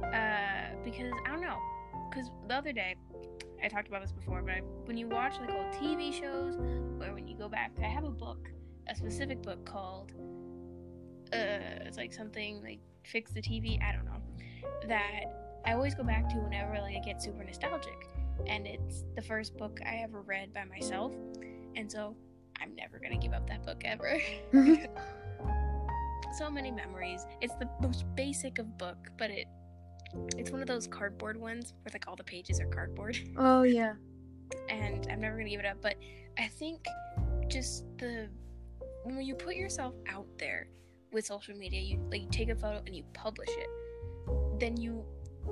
Uh, 0.09 0.83
because 0.83 1.13
I 1.27 1.31
don't 1.31 1.43
know 1.43 1.59
because 2.09 2.31
the 2.49 2.55
other 2.55 2.73
day 2.73 2.95
I 3.63 3.69
talked 3.69 3.89
about 3.89 4.01
this 4.01 4.13
before, 4.13 4.41
but 4.41 4.55
I, 4.55 4.61
when 4.87 4.97
you 4.97 5.09
watch 5.09 5.35
like 5.41 5.51
old 5.51 5.71
TV 5.75 6.11
shows 6.11 6.57
or 6.57 7.15
when 7.15 7.29
you 7.29 7.37
go 7.37 7.49
back, 7.49 7.73
I 7.83 7.89
have 7.89 8.05
a 8.05 8.11
book, 8.11 8.49
a 8.89 8.95
specific 8.95 9.43
book 9.43 9.67
called 9.67 10.13
uh, 11.35 11.85
it's 11.85 11.99
like 11.99 12.15
something 12.15 12.63
like 12.63 12.79
fix 13.05 13.33
the 13.33 13.43
TV. 13.43 13.79
I 13.83 13.93
don't 13.93 14.07
know 14.07 14.23
that 14.89 15.48
I 15.69 15.75
always 15.75 15.95
go 15.95 16.03
back 16.03 16.31
to 16.31 16.37
whenever 16.37 16.81
like 16.81 16.97
I 16.97 17.01
get 17.01 17.23
super 17.23 17.45
nostalgic, 17.45 18.09
and 18.47 18.67
it's 18.67 19.05
the 19.15 19.21
first 19.21 19.55
book 19.59 19.81
I 19.85 19.97
ever 19.97 20.23
read 20.23 20.55
by 20.55 20.65
myself, 20.65 21.13
and 21.77 21.93
so 21.93 22.17
I'm 22.59 22.75
never 22.75 22.99
gonna 22.99 23.19
give 23.19 23.35
up 23.35 23.47
that 23.49 23.67
book 23.67 23.83
ever. 23.85 24.19
Mm-hmm. 24.55 24.87
so 26.39 26.51
many 26.51 26.71
memories. 26.71 27.27
It's 27.43 27.55
the 27.57 27.69
most 27.83 28.07
basic 28.15 28.59
of 28.59 28.79
book, 28.79 28.97
but 29.19 29.31
it 29.31 29.47
it's 30.39 30.51
one 30.51 30.63
of 30.63 30.69
those 30.69 30.87
cardboard 30.87 31.39
ones 31.39 31.75
where 31.83 31.91
like 31.93 32.09
all 32.09 32.17
the 32.17 32.25
pages 32.25 32.61
are 32.61 32.67
cardboard. 32.67 33.19
Oh 33.37 33.63
yeah. 33.63 33.93
And 34.71 35.07
I'm 35.11 35.21
never 35.21 35.37
gonna 35.37 35.51
give 35.51 35.61
it 35.61 35.67
up, 35.67 35.83
but 35.83 35.97
I 36.39 36.49
think 36.49 36.87
just 37.49 37.85
the 37.99 38.31
when 39.05 39.21
you 39.21 39.35
put 39.35 39.55
yourself 39.55 39.93
out 40.09 40.29
there 40.39 40.69
with 41.13 41.27
social 41.27 41.55
media, 41.55 41.83
you 41.83 42.01
like 42.11 42.23
you 42.23 42.29
take 42.31 42.49
a 42.49 42.55
photo 42.55 42.81
and 42.87 42.97
you 42.97 43.05
publish 43.13 43.51
it, 43.51 43.69
then 44.59 44.75
you 44.79 45.05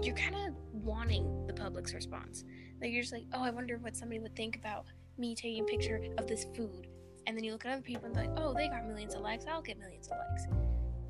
you're 0.03 0.17
kind 0.17 0.35
of 0.35 0.55
wanting 0.73 1.47
the 1.47 1.53
public's 1.53 1.95
response. 1.95 2.45
Like 2.81 2.91
you're 2.91 3.03
just 3.03 3.12
like, 3.12 3.25
oh, 3.33 3.43
I 3.43 3.50
wonder 3.50 3.79
what 3.79 3.97
somebody 3.97 4.21
would 4.21 4.37
think 4.37 4.57
about 4.57 4.87
me 5.19 5.35
taking 5.35 5.62
a 5.62 5.67
picture 5.67 6.00
of 6.19 6.26
this 6.26 6.47
food. 6.57 6.88
And 7.26 7.37
then 7.37 7.45
you 7.45 7.53
look 7.53 7.65
at 7.65 7.73
other 7.73 7.83
people 7.83 8.05
and 8.07 8.15
like, 8.15 8.31
oh, 8.37 8.55
they 8.55 8.69
got 8.69 8.87
millions 8.87 9.15
of 9.15 9.23
likes, 9.23 9.45
I'll 9.49 9.62
get 9.62 9.79
millions 9.79 10.09
of 10.09 10.19
likes. 10.31 10.47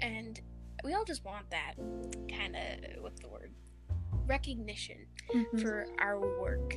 And 0.00 0.40
we 0.84 0.94
all 0.94 1.04
just 1.04 1.24
want 1.24 1.50
that 1.50 1.74
kind 2.30 2.56
of 2.56 3.02
what's 3.02 3.20
the 3.20 3.28
word 3.28 3.52
recognition 4.26 5.06
mm-hmm. 5.34 5.58
for 5.58 5.86
our 5.98 6.18
work. 6.40 6.74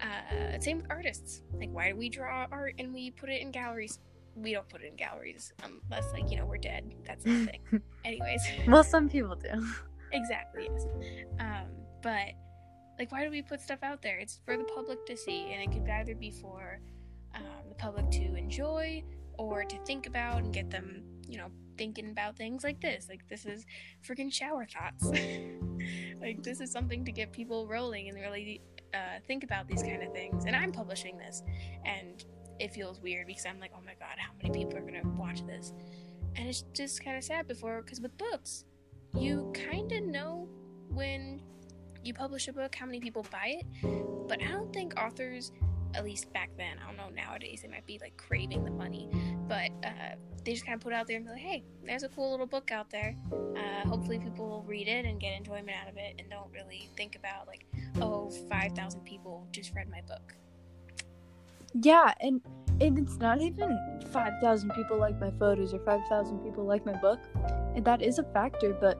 Uh, 0.00 0.58
same 0.60 0.78
with 0.78 0.86
artists. 0.90 1.42
Like, 1.54 1.70
why 1.70 1.90
do 1.90 1.96
we 1.96 2.08
draw 2.08 2.46
art 2.50 2.74
and 2.78 2.92
we 2.92 3.10
put 3.10 3.30
it 3.30 3.40
in 3.40 3.50
galleries? 3.50 4.00
We 4.34 4.52
don't 4.52 4.68
put 4.68 4.82
it 4.82 4.88
in 4.88 4.96
galleries 4.96 5.52
unless, 5.62 6.12
like, 6.12 6.30
you 6.30 6.36
know, 6.36 6.44
we're 6.44 6.58
dead. 6.58 6.92
That's 7.06 7.24
the 7.24 7.46
thing. 7.46 7.82
Anyways. 8.04 8.42
Well, 8.66 8.82
some 8.82 9.08
people 9.08 9.36
do. 9.36 9.64
Exactly. 10.14 10.68
Yes. 10.70 10.86
Um, 11.40 11.66
but 12.02 12.32
like, 12.98 13.10
why 13.12 13.24
do 13.24 13.30
we 13.30 13.42
put 13.42 13.60
stuff 13.60 13.80
out 13.82 14.02
there? 14.02 14.18
It's 14.18 14.40
for 14.44 14.56
the 14.56 14.64
public 14.64 15.04
to 15.06 15.16
see, 15.16 15.52
and 15.52 15.62
it 15.62 15.72
could 15.72 15.88
either 15.88 16.14
be 16.14 16.30
for 16.30 16.80
um, 17.34 17.68
the 17.68 17.74
public 17.74 18.10
to 18.12 18.34
enjoy 18.34 19.02
or 19.36 19.64
to 19.64 19.78
think 19.84 20.06
about 20.06 20.38
and 20.38 20.54
get 20.54 20.70
them 20.70 21.02
you 21.28 21.38
know, 21.38 21.48
thinking 21.76 22.10
about 22.10 22.36
things 22.36 22.64
like 22.64 22.80
this. 22.80 23.06
Like 23.08 23.26
this 23.28 23.44
is 23.44 23.64
freaking 24.06 24.32
shower 24.32 24.66
thoughts. 24.66 25.04
like 26.20 26.42
this 26.42 26.60
is 26.60 26.70
something 26.70 27.04
to 27.04 27.12
get 27.12 27.32
people 27.32 27.66
rolling 27.66 28.08
and 28.08 28.18
really 28.20 28.60
uh, 28.92 29.20
think 29.26 29.44
about 29.44 29.68
these 29.68 29.82
kind 29.82 30.02
of 30.02 30.12
things. 30.12 30.44
And 30.46 30.54
I'm 30.54 30.72
publishing 30.72 31.18
this, 31.18 31.42
and 31.84 32.24
it 32.60 32.72
feels 32.72 33.00
weird 33.00 33.26
because 33.26 33.46
I'm 33.46 33.60
like, 33.60 33.72
oh 33.74 33.82
my 33.84 33.94
god, 33.94 34.16
how 34.16 34.32
many 34.42 34.64
people 34.64 34.78
are 34.78 34.82
gonna 34.82 35.08
watch 35.16 35.44
this? 35.46 35.72
And 36.36 36.48
it's 36.48 36.62
just 36.72 37.04
kind 37.04 37.16
of 37.16 37.24
sad 37.24 37.46
before 37.46 37.82
because 37.82 38.00
with 38.00 38.16
books, 38.18 38.64
you 39.16 39.52
kind 39.70 39.90
of 39.92 40.04
know 40.04 40.48
when 40.88 41.40
you 42.02 42.14
publish 42.14 42.48
a 42.48 42.52
book 42.52 42.74
how 42.74 42.86
many 42.86 43.00
people 43.00 43.24
buy 43.30 43.60
it, 43.60 44.28
but 44.28 44.42
I 44.42 44.48
don't 44.48 44.72
think 44.72 44.94
authors 44.98 45.52
at 45.94 46.04
least 46.04 46.32
back 46.32 46.50
then. 46.56 46.76
I 46.82 46.86
don't 46.86 46.96
know 46.96 47.08
nowadays. 47.14 47.60
They 47.62 47.68
might 47.68 47.86
be 47.86 47.98
like 48.00 48.16
craving 48.16 48.64
the 48.64 48.70
money, 48.70 49.08
but 49.48 49.70
uh, 49.84 50.16
they 50.44 50.52
just 50.52 50.66
kind 50.66 50.74
of 50.74 50.80
put 50.80 50.92
it 50.92 50.96
out 50.96 51.06
there 51.06 51.16
and 51.16 51.24
be 51.24 51.32
like, 51.32 51.40
"Hey, 51.40 51.64
there's 51.84 52.02
a 52.02 52.08
cool 52.08 52.30
little 52.30 52.46
book 52.46 52.70
out 52.70 52.90
there. 52.90 53.16
Uh, 53.32 53.88
hopefully, 53.88 54.18
people 54.18 54.48
will 54.48 54.62
read 54.64 54.88
it 54.88 55.04
and 55.06 55.20
get 55.20 55.36
enjoyment 55.36 55.76
out 55.80 55.88
of 55.88 55.96
it, 55.96 56.16
and 56.18 56.28
don't 56.30 56.50
really 56.52 56.88
think 56.96 57.16
about 57.16 57.46
like, 57.46 57.66
oh, 58.00 58.28
oh, 58.28 58.30
five 58.50 58.72
thousand 58.72 59.04
people 59.04 59.46
just 59.52 59.74
read 59.74 59.88
my 59.88 60.00
book." 60.02 60.34
Yeah, 61.74 62.12
and 62.20 62.40
and 62.80 62.98
it's 62.98 63.18
not 63.18 63.40
even 63.40 63.78
five 64.12 64.32
thousand 64.40 64.70
people 64.70 64.98
like 64.98 65.20
my 65.20 65.30
photos 65.38 65.74
or 65.74 65.80
five 65.80 66.00
thousand 66.08 66.38
people 66.38 66.64
like 66.64 66.86
my 66.86 66.96
book, 67.00 67.20
and 67.74 67.84
that 67.84 68.02
is 68.02 68.18
a 68.18 68.24
factor. 68.24 68.72
But 68.72 68.98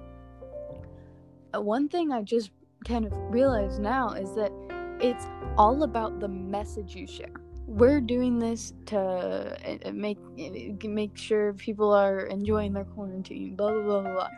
uh, 1.55 1.61
one 1.61 1.89
thing 1.89 2.13
I 2.13 2.23
just 2.23 2.51
kind 2.85 3.07
of 3.07 3.13
realize 3.31 3.79
now 3.79 4.11
is 4.11 4.35
that 4.35 4.53
it's 5.01 5.27
all 5.57 5.83
about 5.85 6.21
the 6.21 6.29
message 6.29 6.95
you 6.95 7.07
share. 7.07 7.33
We're 7.67 8.01
doing 8.01 8.39
this 8.39 8.75
to 8.87 8.99
uh, 8.99 9.93
make 9.93 10.19
uh, 10.39 10.87
make 10.87 11.17
sure 11.17 11.53
people 11.55 11.93
are 11.93 12.27
enjoying 12.27 12.73
their 12.73 12.85
quarantine, 12.85 13.57
blah 13.57 13.73
blah 13.73 13.83
blah 13.83 14.03
blah, 14.03 14.13
blah 14.13 14.29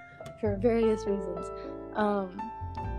for 0.41 0.57
various 0.57 1.07
reasons. 1.07 1.47
Um, 1.95 2.41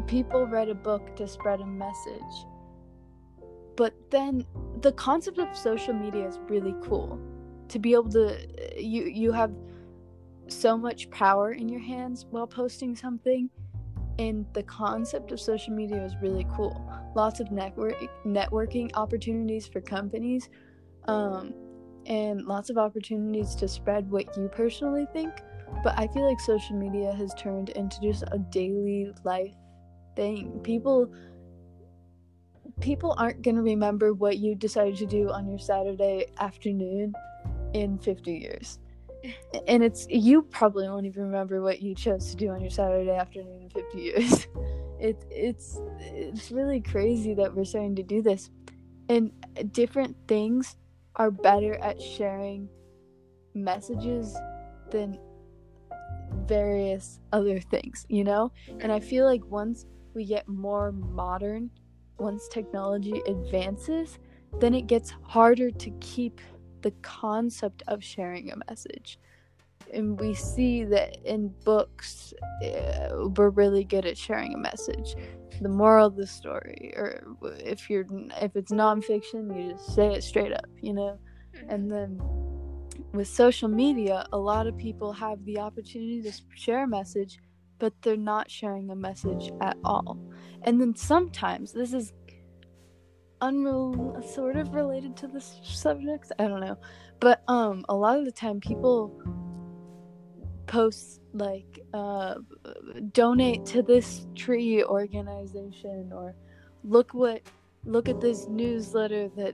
people 0.08 0.46
read 0.48 0.70
a 0.70 0.76
book 0.76 1.16
to 1.18 1.28
spread 1.28 1.62
a 1.62 1.66
message, 1.66 2.46
but 3.78 3.94
then 4.12 4.46
the 4.82 4.92
concept 4.92 5.38
of 5.38 5.56
social 5.56 5.94
media 5.94 6.28
is 6.28 6.38
really 6.50 6.76
cool. 6.84 7.18
To 7.70 7.80
be 7.80 7.94
able 7.94 8.10
to, 8.10 8.36
uh, 8.36 8.80
you 8.80 9.04
you 9.04 9.32
have 9.32 9.52
so 10.50 10.78
much 10.78 11.10
power 11.12 11.52
in 11.52 11.70
your 11.70 11.82
hands 11.82 12.26
while 12.30 12.48
posting 12.48 12.96
something 12.96 13.50
and 14.20 14.46
the 14.54 14.64
concept 14.64 15.32
of 15.32 15.40
social 15.40 15.74
media 15.74 16.04
is 16.04 16.16
really 16.22 16.46
cool. 16.56 16.90
Lots 17.16 17.40
of 17.40 17.52
network 17.52 17.96
networking 18.26 18.90
opportunities 18.96 19.68
for 19.68 19.82
companies, 19.82 20.50
um, 21.08 21.54
and 22.06 22.46
lots 22.46 22.70
of 22.70 22.78
opportunities 22.78 23.54
to 23.56 23.68
spread 23.68 24.10
what 24.10 24.36
you 24.38 24.48
personally 24.48 25.06
think. 25.14 25.34
But 25.84 26.00
I 26.00 26.08
feel 26.08 26.28
like 26.28 26.40
social 26.40 26.78
media 26.78 27.14
has 27.14 27.34
turned 27.36 27.70
into 27.70 28.00
just 28.02 28.24
a 28.32 28.40
daily 28.40 29.12
life 29.24 29.54
thing. 30.16 30.60
People 30.64 31.12
people 32.82 33.16
aren't 33.18 33.42
going 33.42 33.56
to 33.56 33.62
remember 33.62 34.14
what 34.14 34.38
you 34.38 34.56
decided 34.56 34.98
to 34.98 35.06
do 35.06 35.30
on 35.30 35.48
your 35.48 35.60
Saturday 35.60 36.28
afternoon 36.40 37.14
in 37.74 37.98
50 37.98 38.32
years 38.32 38.80
and 39.68 39.84
it's 39.84 40.08
you 40.10 40.42
probably 40.42 40.88
won't 40.88 41.06
even 41.06 41.24
remember 41.24 41.62
what 41.62 41.82
you 41.82 41.96
chose 41.96 42.30
to 42.32 42.36
do 42.36 42.50
on 42.50 42.62
your 42.62 42.70
Saturday 42.70 43.12
afternoon 43.12 43.64
in 43.64 43.70
50 43.70 43.98
years. 44.00 44.48
It, 45.00 45.26
it's 45.30 45.80
it's 46.00 46.50
really 46.50 46.82
crazy 46.82 47.36
that 47.36 47.56
we're 47.56 47.66
starting 47.66 47.96
to 47.98 48.02
do 48.02 48.24
this, 48.24 48.50
and 49.10 49.32
different 49.72 50.18
things 50.28 50.76
are 51.18 51.30
better 51.30 51.76
at 51.76 52.02
sharing 52.02 52.68
messages 53.54 54.36
than 54.90 55.20
various 56.48 57.20
other 57.32 57.60
things, 57.60 58.08
you 58.10 58.24
know. 58.24 58.52
And 58.80 58.92
I 58.92 59.00
feel 59.00 59.26
like 59.28 59.46
once 59.46 59.86
we 60.16 60.26
get 60.26 60.48
more 60.48 60.92
modern, 60.92 61.70
once 62.20 62.48
technology 62.48 63.22
advances, 63.28 64.20
then 64.60 64.74
it 64.74 64.88
gets 64.88 65.14
harder 65.24 65.72
to 65.72 65.92
keep 66.00 66.42
the 66.82 66.92
concept 67.02 67.84
of 67.88 68.04
sharing 68.04 68.52
a 68.52 68.56
message. 68.70 69.20
And 69.94 70.20
we 70.20 70.34
see 70.34 70.84
that 70.86 71.18
in 71.24 71.54
books, 71.64 72.34
uh, 72.64 73.30
we're 73.36 73.50
really 73.50 73.84
good 73.84 74.06
at 74.06 74.18
sharing 74.18 74.54
a 74.54 74.58
message. 74.58 75.16
The 75.62 75.70
moral 75.70 76.08
of 76.08 76.16
the 76.16 76.28
story, 76.28 76.94
or 76.96 77.24
if 77.42 77.90
you're 77.90 78.06
if 78.42 78.56
it's 78.56 78.72
nonfiction, 78.72 79.56
you 79.56 79.74
just 79.74 79.96
say 79.96 80.14
it 80.14 80.24
straight 80.24 80.52
up, 80.52 80.68
you 80.82 80.94
know. 80.94 81.18
Mm-hmm. 81.56 81.70
And 81.70 81.92
then 81.92 82.22
with 83.14 83.28
social 83.28 83.70
media, 83.70 84.28
a 84.34 84.38
lot 84.38 84.68
of 84.68 84.78
people 84.78 85.14
have 85.14 85.44
the 85.46 85.60
opportunity 85.60 86.22
to 86.22 86.32
share 86.56 86.84
a 86.84 86.88
message, 86.88 87.40
but 87.80 87.94
they're 88.02 88.18
not 88.18 88.50
sharing 88.50 88.90
a 88.90 88.96
message 88.96 89.52
at 89.62 89.78
all. 89.84 90.18
And 90.64 90.82
then 90.82 90.96
sometimes 90.96 91.72
this 91.72 91.94
is 91.94 92.14
unreal 93.42 94.22
sort 94.28 94.56
of 94.56 94.74
related 94.74 95.16
to 95.16 95.28
this 95.28 95.60
subject 95.64 96.32
i 96.40 96.48
don't 96.48 96.62
know 96.62 96.78
but 97.20 97.44
um 97.48 97.86
a 97.90 97.96
lot 97.96 98.18
of 98.18 98.26
the 98.26 98.32
time 98.32 98.60
people 98.60 99.12
post 100.66 101.22
like 101.34 101.80
uh 101.94 102.36
donate 103.14 103.66
to 103.66 103.82
this 103.84 104.26
tree 104.36 104.84
organization 104.84 106.12
or 106.12 106.36
look 106.84 107.14
what 107.14 107.42
look 107.86 108.10
at 108.10 108.20
this 108.20 108.48
newsletter 108.48 109.30
that 109.30 109.54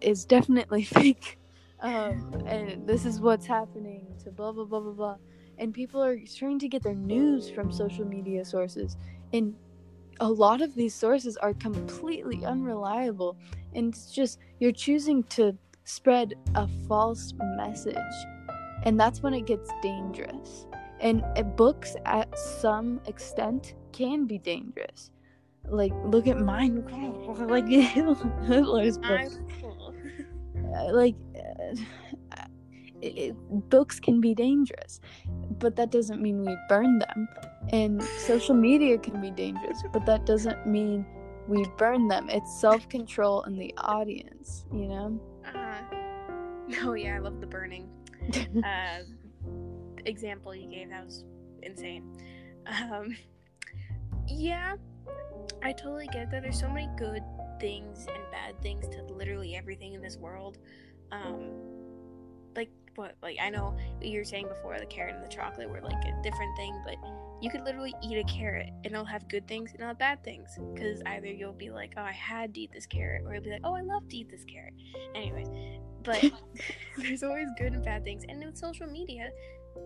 is 0.00 0.24
definitely 0.24 0.82
fake 0.98 1.38
um 1.80 2.42
and 2.46 2.86
this 2.86 3.04
is 3.04 3.20
what's 3.20 3.44
happening 3.44 4.06
to 4.22 4.30
blah 4.30 4.52
blah 4.52 4.64
blah 4.64 4.80
blah 4.80 4.92
blah 4.92 5.16
and 5.58 5.72
people 5.72 6.02
are 6.02 6.18
trying 6.18 6.58
to 6.58 6.68
get 6.68 6.82
their 6.82 6.94
news 6.94 7.50
from 7.50 7.72
social 7.72 8.04
media 8.04 8.44
sources. 8.44 8.96
And 9.32 9.54
a 10.20 10.28
lot 10.28 10.62
of 10.62 10.74
these 10.74 10.94
sources 10.94 11.36
are 11.36 11.54
completely 11.54 12.44
unreliable. 12.44 13.36
And 13.74 13.92
it's 13.92 14.10
just 14.10 14.38
you're 14.58 14.72
choosing 14.72 15.22
to 15.24 15.56
spread 15.84 16.34
a 16.54 16.68
false 16.88 17.32
message. 17.56 17.96
And 18.84 18.98
that's 18.98 19.22
when 19.22 19.34
it 19.34 19.46
gets 19.46 19.70
dangerous. 19.82 20.66
And 21.00 21.24
uh, 21.36 21.42
books 21.42 21.96
at 22.04 22.36
some 22.38 23.00
extent 23.06 23.74
can 23.92 24.26
be 24.26 24.38
dangerous. 24.38 25.10
Like 25.66 25.92
look 26.04 26.26
at 26.26 26.38
mine 26.38 26.84
like 27.48 27.66
hitler's 28.46 28.98
book 28.98 29.30
uh, 30.74 30.92
like 30.92 31.14
uh, 31.36 31.74
it, 33.04 33.68
books 33.70 34.00
can 34.00 34.20
be 34.20 34.34
dangerous, 34.34 35.00
but 35.58 35.76
that 35.76 35.90
doesn't 35.90 36.20
mean 36.20 36.44
we 36.44 36.56
burn 36.68 36.98
them. 36.98 37.28
And 37.70 38.02
social 38.02 38.54
media 38.54 38.98
can 38.98 39.20
be 39.20 39.30
dangerous, 39.30 39.82
but 39.92 40.06
that 40.06 40.26
doesn't 40.26 40.66
mean 40.66 41.06
we 41.48 41.64
burn 41.76 42.08
them. 42.08 42.28
It's 42.30 42.60
self 42.60 42.88
control 42.88 43.42
in 43.42 43.58
the 43.58 43.74
audience, 43.78 44.64
you 44.72 44.88
know? 44.88 45.20
Uh, 45.46 45.80
oh, 46.82 46.94
yeah, 46.94 47.16
I 47.16 47.18
love 47.18 47.40
the 47.40 47.46
burning 47.46 47.88
uh, 48.64 49.00
example 50.06 50.54
you 50.54 50.68
gave. 50.68 50.90
That 50.90 51.04
was 51.04 51.24
insane. 51.62 52.04
Um, 52.66 53.16
yeah, 54.26 54.76
I 55.62 55.72
totally 55.72 56.08
get 56.08 56.30
that. 56.30 56.42
There's 56.42 56.58
so 56.58 56.68
many 56.68 56.88
good 56.96 57.22
things 57.60 58.06
and 58.06 58.22
bad 58.30 58.60
things 58.62 58.88
to 58.88 59.02
literally 59.04 59.56
everything 59.56 59.94
in 59.94 60.02
this 60.02 60.16
world. 60.16 60.58
Um, 61.12 61.50
what 62.96 63.16
like 63.22 63.38
I 63.40 63.50
know 63.50 63.76
you 64.00 64.18
were 64.18 64.24
saying 64.24 64.48
before 64.48 64.78
the 64.78 64.86
carrot 64.86 65.14
and 65.14 65.24
the 65.24 65.28
chocolate 65.28 65.68
were 65.68 65.80
like 65.80 66.04
a 66.04 66.22
different 66.22 66.56
thing, 66.56 66.82
but 66.84 66.96
you 67.40 67.50
could 67.50 67.62
literally 67.62 67.94
eat 68.02 68.16
a 68.16 68.24
carrot 68.24 68.70
and 68.84 68.86
it'll 68.86 69.04
have 69.04 69.28
good 69.28 69.46
things 69.46 69.72
and 69.72 69.80
it'll 69.80 69.88
have 69.88 69.98
bad 69.98 70.24
things 70.24 70.58
because 70.74 71.02
either 71.06 71.26
you'll 71.26 71.52
be 71.52 71.70
like, 71.70 71.92
oh, 71.96 72.02
I 72.02 72.12
had 72.12 72.54
to 72.54 72.60
eat 72.60 72.72
this 72.72 72.86
carrot, 72.86 73.24
or 73.26 73.34
you'll 73.34 73.42
be 73.42 73.50
like, 73.50 73.60
oh, 73.64 73.74
I 73.74 73.82
love 73.82 74.08
to 74.08 74.16
eat 74.16 74.30
this 74.30 74.44
carrot. 74.44 74.74
Anyways, 75.14 75.48
but 76.02 76.24
there's 76.96 77.22
always 77.22 77.48
good 77.58 77.72
and 77.72 77.84
bad 77.84 78.04
things, 78.04 78.24
and 78.28 78.44
with 78.44 78.56
social 78.56 78.86
media, 78.86 79.30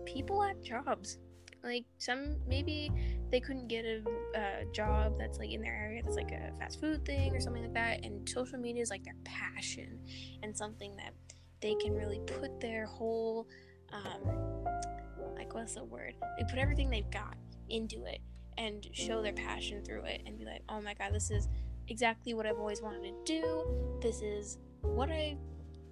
people 0.05 0.41
have 0.41 0.61
jobs. 0.61 1.17
Like 1.61 1.83
some 1.97 2.37
maybe 2.47 2.89
they 3.31 3.41
couldn't 3.41 3.67
get 3.67 3.83
a 3.83 4.01
uh, 4.33 4.63
job 4.73 5.15
that's 5.19 5.39
like 5.39 5.51
in 5.51 5.61
their 5.61 5.75
area 5.75 6.01
that's 6.01 6.15
like 6.15 6.31
a 6.31 6.57
fast 6.57 6.79
food 6.79 7.05
thing 7.05 7.35
or 7.35 7.41
something 7.41 7.63
like 7.63 7.73
that, 7.73 8.05
and 8.05 8.27
social 8.29 8.57
media 8.57 8.81
is 8.81 8.89
like 8.89 9.03
their 9.03 9.17
passion 9.25 9.99
and 10.41 10.55
something 10.55 10.95
that 10.95 11.13
they 11.61 11.75
can 11.75 11.93
really 11.93 12.19
put 12.25 12.59
their 12.59 12.85
whole 12.85 13.47
um, 13.91 14.65
like 15.35 15.53
what's 15.53 15.75
the 15.75 15.83
word? 15.83 16.13
They 16.37 16.43
put 16.43 16.59
everything 16.59 16.89
they've 16.89 17.09
got 17.09 17.35
into 17.69 18.05
it 18.05 18.19
and 18.57 18.87
show 18.91 19.21
their 19.21 19.33
passion 19.33 19.83
through 19.83 20.03
it 20.03 20.21
and 20.25 20.37
be 20.37 20.43
like 20.43 20.61
oh 20.67 20.81
my 20.81 20.93
god 20.93 21.13
this 21.13 21.31
is 21.31 21.47
exactly 21.87 22.33
what 22.33 22.45
i've 22.45 22.57
always 22.57 22.81
wanted 22.81 23.03
to 23.03 23.41
do. 23.41 23.99
This 24.01 24.21
is 24.21 24.57
what 24.81 25.09
i 25.09 25.37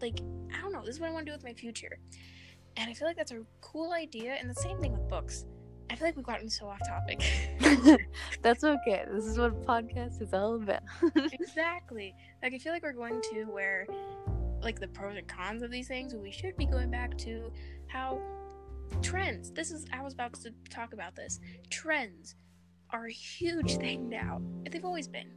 like 0.02 0.20
i 0.56 0.62
don't 0.62 0.72
know 0.72 0.82
this 0.82 0.96
is 0.96 1.00
what 1.00 1.10
i 1.10 1.14
want 1.14 1.26
to 1.26 1.32
do 1.32 1.36
with 1.36 1.44
my 1.44 1.54
future. 1.54 1.98
And 2.76 2.90
i 2.90 2.94
feel 2.94 3.08
like 3.08 3.18
that's 3.18 3.32
a 3.32 3.42
cool 3.62 3.94
idea 3.94 4.34
and 4.34 4.50
the 4.50 4.56
same 4.56 4.80
thing 4.80 4.92
with 4.92 5.08
books. 5.10 5.46
I 5.90 5.96
feel 5.96 6.08
like 6.08 6.18
we've 6.18 6.26
gotten 6.26 6.50
so 6.50 6.68
off 6.68 6.80
topic. 6.86 7.24
That's 8.42 8.66
okay. 8.66 9.06
This 9.10 9.24
is 9.24 9.38
what 9.38 9.52
a 9.52 9.56
podcast 9.56 10.22
is 10.22 10.34
all 10.34 10.56
about. 10.56 10.82
Exactly. 11.32 12.14
Like 12.44 12.54
i 12.54 12.58
feel 12.58 12.74
like 12.74 12.84
we're 12.84 12.92
going 12.92 13.22
to 13.32 13.46
where 13.46 13.88
like 14.68 14.82
the 14.82 14.88
pros 14.90 15.16
and 15.16 15.26
cons 15.30 15.64
of 15.64 15.72
these 15.72 15.88
things, 15.88 16.14
we 16.14 16.30
should 16.30 16.58
be 16.58 16.66
going 16.66 16.92
back 16.92 17.18
to 17.18 17.50
how 17.88 18.20
trends. 19.02 19.50
This 19.50 19.72
is 19.72 19.86
I 19.94 20.04
was 20.04 20.14
about 20.14 20.34
to 20.42 20.52
talk 20.70 20.92
about 20.92 21.16
this. 21.16 21.40
Trends 21.70 22.36
are 22.90 23.06
a 23.06 23.12
huge 23.12 23.78
thing 23.78 24.10
now. 24.10 24.42
They've 24.70 24.84
always 24.84 25.08
been. 25.08 25.32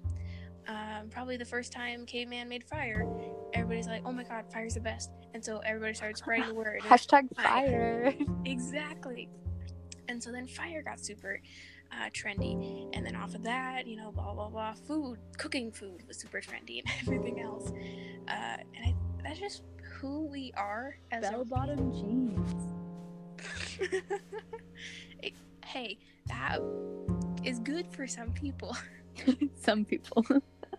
Um, 0.67 1.11
probably 1.11 1.37
the 1.37 1.45
first 1.45 1.73
time 1.73 2.07
caveman 2.07 2.49
made 2.49 2.65
fire, 2.65 3.07
everybody's 3.55 3.87
like, 3.87 4.03
"Oh 4.05 4.11
my 4.11 4.25
god, 4.25 4.47
fire's 4.53 4.75
the 4.75 4.81
best!" 4.81 5.11
And 5.33 5.45
so 5.45 5.59
everybody 5.59 5.95
started 5.95 6.17
spreading 6.17 6.49
the 6.49 6.55
word. 6.55 6.81
Hashtag 6.83 7.33
fire. 7.37 8.13
exactly. 8.45 9.29
And 10.09 10.21
so 10.21 10.33
then 10.33 10.49
fire 10.49 10.83
got 10.83 10.99
super 10.99 11.41
uh, 11.93 12.11
trendy, 12.11 12.91
and 12.95 13.07
then 13.07 13.15
off 13.15 13.37
of 13.37 13.45
that, 13.45 13.87
you 13.87 13.97
know, 13.97 14.11
blah 14.11 14.35
blah 14.35 14.49
blah. 14.49 14.75
Food, 14.75 15.21
cooking 15.39 15.71
food 15.71 16.03
was 16.09 16.19
super 16.19 16.41
trendy, 16.41 16.83
and 16.83 16.91
everything 17.03 17.41
else. 17.41 17.71
Uh, 18.29 18.59
and 18.77 18.87
I, 18.87 18.95
that's 19.23 19.39
just 19.39 19.63
who 20.01 20.27
we 20.27 20.53
are 20.57 20.97
as 21.11 21.23
Bell 21.23 21.45
bottom 21.45 21.93
jeans. 21.93 22.55
hey, 25.65 25.99
that 26.29 26.59
is 27.45 27.59
good 27.61 27.87
for 27.93 28.07
some 28.07 28.33
people. 28.33 28.77
Some 29.57 29.85
people. 29.85 30.25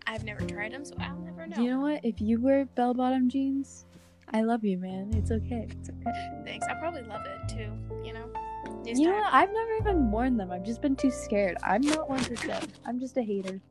I've 0.08 0.24
never 0.24 0.42
tried 0.42 0.74
them, 0.74 0.86
so 0.86 0.96
I'll 1.00 1.18
never 1.18 1.48
know. 1.48 1.62
You 1.62 1.70
know 1.72 1.82
what? 1.82 2.04
If 2.04 2.22
you 2.22 2.42
wear 2.42 2.66
bell 2.66 2.94
bottom 2.94 3.30
jeans, 3.30 3.86
I 4.34 4.42
love 4.42 4.64
you, 4.64 4.78
man. 4.78 5.12
It's 5.16 5.32
okay. 5.32 5.68
It's 5.70 5.90
okay. 5.90 6.42
Thanks. 6.46 6.66
I 6.68 6.74
probably 6.76 7.04
love 7.04 7.22
it 7.26 7.50
too. 7.50 7.72
You 8.04 8.14
know. 8.14 8.30
This 8.84 9.00
You 9.00 9.08
know 9.08 9.16
what? 9.16 9.34
I've 9.34 9.52
never 9.52 9.74
even 9.82 10.12
worn 10.12 10.38
them. 10.38 10.52
I've 10.52 10.66
just 10.66 10.82
been 10.82 10.96
too 10.96 11.12
scared. 11.12 11.58
I'm 11.64 11.82
not 11.82 12.10
one 12.10 12.24
say. 12.24 12.60
I'm 12.86 13.00
just 13.00 13.18
a 13.18 13.22
hater. 13.22 13.62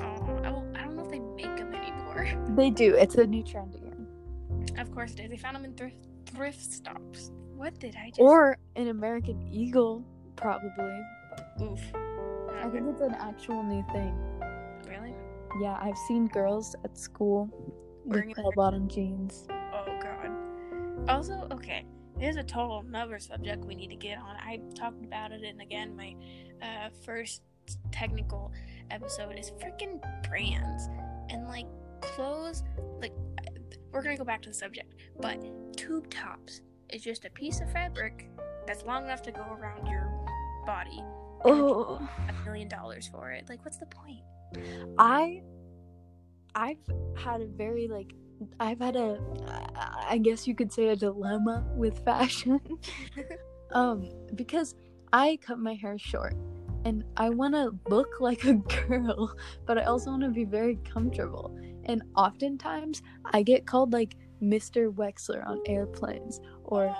Aw, 0.00 0.39
They 2.56 2.70
do. 2.70 2.94
It's 2.94 3.14
a 3.16 3.26
new 3.26 3.42
trend 3.42 3.74
again. 3.74 4.06
Of 4.78 4.92
course 4.92 5.12
it 5.12 5.20
is. 5.20 5.30
They 5.30 5.36
found 5.36 5.56
them 5.56 5.64
in 5.64 5.74
thrift 5.74 5.96
thrift 6.26 6.72
stops. 6.72 7.30
What 7.56 7.78
did 7.78 7.96
I 7.96 8.08
just? 8.08 8.20
Or 8.20 8.56
an 8.76 8.88
American 8.88 9.46
Eagle, 9.50 10.04
probably. 10.36 11.02
oof. 11.62 11.80
I 12.62 12.68
think 12.68 12.88
it's 12.88 13.00
an 13.00 13.14
actual 13.18 13.62
new 13.62 13.84
thing. 13.92 14.16
really. 14.88 15.14
Yeah, 15.60 15.78
I've 15.80 15.98
seen 16.08 16.28
girls 16.28 16.76
at 16.84 16.96
school 16.96 17.48
Wearing 18.04 18.28
with 18.28 18.36
bell 18.36 18.52
bottom 18.54 18.88
jeans. 18.88 19.46
Oh 19.50 19.98
god. 20.00 20.30
Also, 21.08 21.48
okay, 21.52 21.84
here's 22.18 22.36
a 22.36 22.42
total 22.42 22.80
another 22.86 23.18
subject 23.18 23.64
we 23.64 23.74
need 23.74 23.88
to 23.90 23.96
get 23.96 24.18
on. 24.18 24.36
I 24.36 24.60
talked 24.74 25.04
about 25.04 25.32
it, 25.32 25.42
and 25.42 25.60
again, 25.60 25.96
my 25.96 26.14
uh, 26.62 26.90
first 27.04 27.42
technical 27.92 28.52
episode 28.90 29.38
is 29.38 29.50
freaking 29.52 30.00
brands 30.28 30.88
and 31.30 31.46
like 31.46 31.66
clothes. 32.00 32.62
Like, 33.00 33.12
we're 33.92 34.02
gonna 34.02 34.16
go 34.16 34.24
back 34.24 34.42
to 34.42 34.48
the 34.48 34.54
subject, 34.54 34.94
but 35.20 35.38
tube 35.76 36.10
tops 36.10 36.62
is 36.90 37.02
just 37.02 37.24
a 37.24 37.30
piece 37.30 37.60
of 37.60 37.70
fabric 37.72 38.30
that's 38.66 38.84
long 38.84 39.04
enough 39.04 39.22
to 39.22 39.32
go 39.32 39.42
around 39.42 39.86
your 39.86 40.08
body. 40.66 41.02
Oh, 41.44 42.06
A 42.28 42.44
million 42.44 42.68
dollars 42.68 43.08
for 43.08 43.30
it. 43.32 43.48
Like, 43.48 43.64
what's 43.64 43.78
the 43.78 43.86
point? 43.86 44.20
I, 44.98 45.42
I've 46.54 46.76
had 47.16 47.40
a 47.40 47.46
very 47.46 47.88
like, 47.88 48.12
I've 48.58 48.80
had 48.80 48.96
a, 48.96 49.18
I 50.08 50.18
guess 50.18 50.46
you 50.46 50.54
could 50.54 50.72
say 50.72 50.88
a 50.88 50.96
dilemma 50.96 51.64
with 51.74 52.04
fashion. 52.04 52.60
um, 53.72 54.08
because 54.34 54.74
I 55.12 55.38
cut 55.42 55.58
my 55.58 55.74
hair 55.74 55.98
short, 55.98 56.34
and 56.84 57.04
I 57.16 57.30
want 57.30 57.54
to 57.54 57.74
look 57.88 58.20
like 58.20 58.44
a 58.44 58.54
girl, 58.88 59.36
but 59.66 59.78
I 59.78 59.84
also 59.84 60.10
want 60.10 60.22
to 60.22 60.30
be 60.30 60.44
very 60.44 60.76
comfortable. 60.84 61.56
And 61.84 62.02
oftentimes, 62.16 63.02
I 63.32 63.42
get 63.42 63.66
called 63.66 63.92
like 63.92 64.16
Mr. 64.42 64.92
Wexler 64.92 65.46
on 65.46 65.60
airplanes, 65.66 66.40
or 66.64 66.94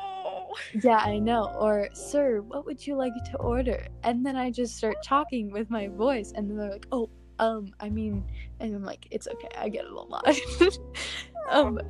Oh. 0.51 0.57
Yeah, 0.83 0.97
I 0.97 1.19
know. 1.19 1.55
Or, 1.59 1.89
sir, 1.93 2.41
what 2.43 2.67
would 2.67 2.87
you 2.87 2.97
like 2.97 3.13
to 3.31 3.37
order? 3.39 3.87
And 4.03 4.25
then 4.25 4.37
I 4.37 4.51
just 4.51 4.77
start 4.77 4.97
talking 5.05 5.51
with 5.51 5.71
my 5.71 5.89
voice, 5.89 6.33
and 6.35 6.49
then 6.49 6.57
they're 6.57 6.71
like, 6.71 6.87
oh, 6.93 7.11
um, 7.39 7.73
I 7.81 7.89
mean, 7.89 8.25
and 8.59 8.75
I'm 8.75 8.85
like, 8.85 9.07
it's 9.11 9.27
okay, 9.27 9.49
I 9.57 9.69
get 9.69 9.85
it 9.85 9.91
a 9.91 9.95
lot. 9.95 10.29
um, 11.51 11.81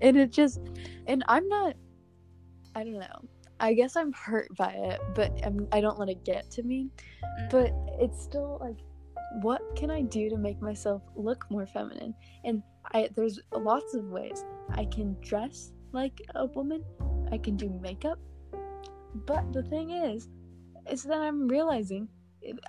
and 0.00 0.16
it 0.16 0.30
just, 0.30 0.60
and 1.06 1.24
I'm 1.28 1.48
not, 1.48 1.74
I 2.74 2.84
don't 2.84 3.00
know. 3.00 3.28
I 3.58 3.74
guess 3.74 3.96
I'm 3.96 4.12
hurt 4.12 4.54
by 4.56 4.72
it, 4.72 5.00
but 5.14 5.32
I'm, 5.44 5.66
I 5.72 5.80
don't 5.80 5.98
let 5.98 6.08
it 6.08 6.24
get 6.24 6.50
to 6.52 6.62
me. 6.62 6.88
Mm. 7.40 7.50
But 7.50 7.72
it's 8.00 8.22
still 8.22 8.58
like, 8.60 8.78
what 9.42 9.62
can 9.76 9.90
I 9.90 10.02
do 10.02 10.28
to 10.28 10.36
make 10.36 10.60
myself 10.60 11.02
look 11.14 11.46
more 11.50 11.66
feminine? 11.66 12.14
And 12.44 12.62
I, 12.92 13.08
there's 13.14 13.40
lots 13.52 13.94
of 13.94 14.04
ways. 14.04 14.44
I 14.70 14.86
can 14.86 15.16
dress 15.20 15.72
like 15.92 16.20
a 16.34 16.46
woman. 16.46 16.84
I 17.30 17.38
can 17.38 17.56
do 17.56 17.70
makeup. 17.80 18.18
But 19.26 19.52
the 19.52 19.62
thing 19.62 19.90
is, 19.90 20.28
is 20.90 21.02
that 21.04 21.20
I'm 21.20 21.46
realizing 21.48 22.08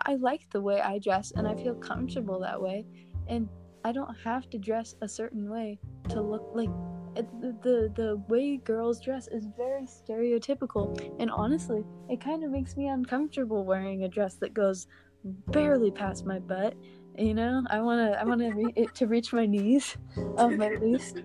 I 0.06 0.15
like 0.15 0.50
the 0.52 0.62
way 0.62 0.82
I 0.82 1.00
dress 1.00 1.32
and 1.32 1.47
I 1.47 1.56
feel 1.56 1.76
comfortable 1.76 2.39
that 2.41 2.62
way. 2.62 2.86
And 3.28 3.47
I 3.84 3.91
don't 3.91 4.15
have 4.24 4.50
to 4.52 4.58
dress 4.58 4.95
a 5.02 5.08
certain 5.08 5.50
way 5.50 5.80
to 6.10 6.21
look 6.21 6.52
like 6.54 6.69
the, 7.15 7.56
the 7.62 7.91
the 7.95 8.24
way 8.30 8.58
girls 8.58 9.02
dress 9.02 9.28
is 9.28 9.47
very 9.58 9.84
stereotypical 9.84 10.97
and 11.19 11.30
honestly 11.30 11.84
it 12.10 12.21
kind 12.21 12.43
of 12.43 12.52
makes 12.52 12.78
me 12.78 12.88
uncomfortable 12.88 13.65
wearing 13.65 14.04
a 14.04 14.08
dress 14.08 14.36
that 14.36 14.54
goes 14.54 14.88
barely 15.24 15.92
past 15.92 16.26
my 16.26 16.40
butt 16.40 16.74
you 17.18 17.34
know 17.34 17.64
i 17.70 17.80
want 17.80 18.00
to 18.12 18.20
i 18.20 18.24
want 18.24 18.40
to 18.42 18.50
re- 18.52 18.74
it 18.76 18.94
to 18.96 19.06
reach 19.08 19.32
my 19.34 19.46
knees 19.46 19.98
um 20.38 20.62
at 20.62 20.82
least 20.82 21.24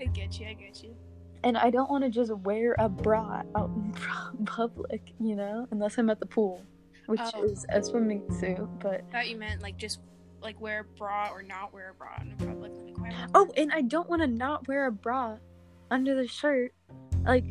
I 0.00 0.06
get 0.06 0.40
you. 0.40 0.48
I 0.48 0.54
get 0.54 0.82
you. 0.82 0.96
and 1.44 1.56
I 1.56 1.70
don't 1.70 1.88
want 1.88 2.02
to 2.02 2.10
just 2.10 2.32
wear 2.38 2.74
a 2.80 2.88
bra 2.88 3.42
out 3.54 3.70
in 3.76 4.44
public, 4.46 5.12
you 5.20 5.36
know, 5.36 5.68
unless 5.70 5.96
I'm 5.96 6.10
at 6.10 6.18
the 6.18 6.26
pool, 6.26 6.60
which 7.06 7.20
Oh. 7.34 7.44
is 7.44 7.64
a 7.68 7.80
swimming 7.84 8.24
suit. 8.40 8.68
But 8.80 9.02
thought 9.12 9.28
you 9.28 9.36
meant 9.36 9.62
like 9.62 9.76
just 9.76 10.00
like 10.42 10.60
wear 10.60 10.80
a 10.80 10.84
bra 10.98 11.28
or 11.30 11.44
not 11.44 11.72
wear 11.72 11.90
a 11.90 11.94
bra 11.94 12.16
in 12.20 12.34
public. 12.36 12.72
Like, 12.98 13.12
oh, 13.32 13.48
and 13.56 13.72
I 13.72 13.82
don't 13.82 14.10
want 14.10 14.22
to 14.22 14.26
not 14.26 14.66
wear 14.66 14.86
a 14.86 14.90
bra 14.92 15.36
under 15.92 16.16
the 16.16 16.26
shirt, 16.26 16.72
like, 17.24 17.44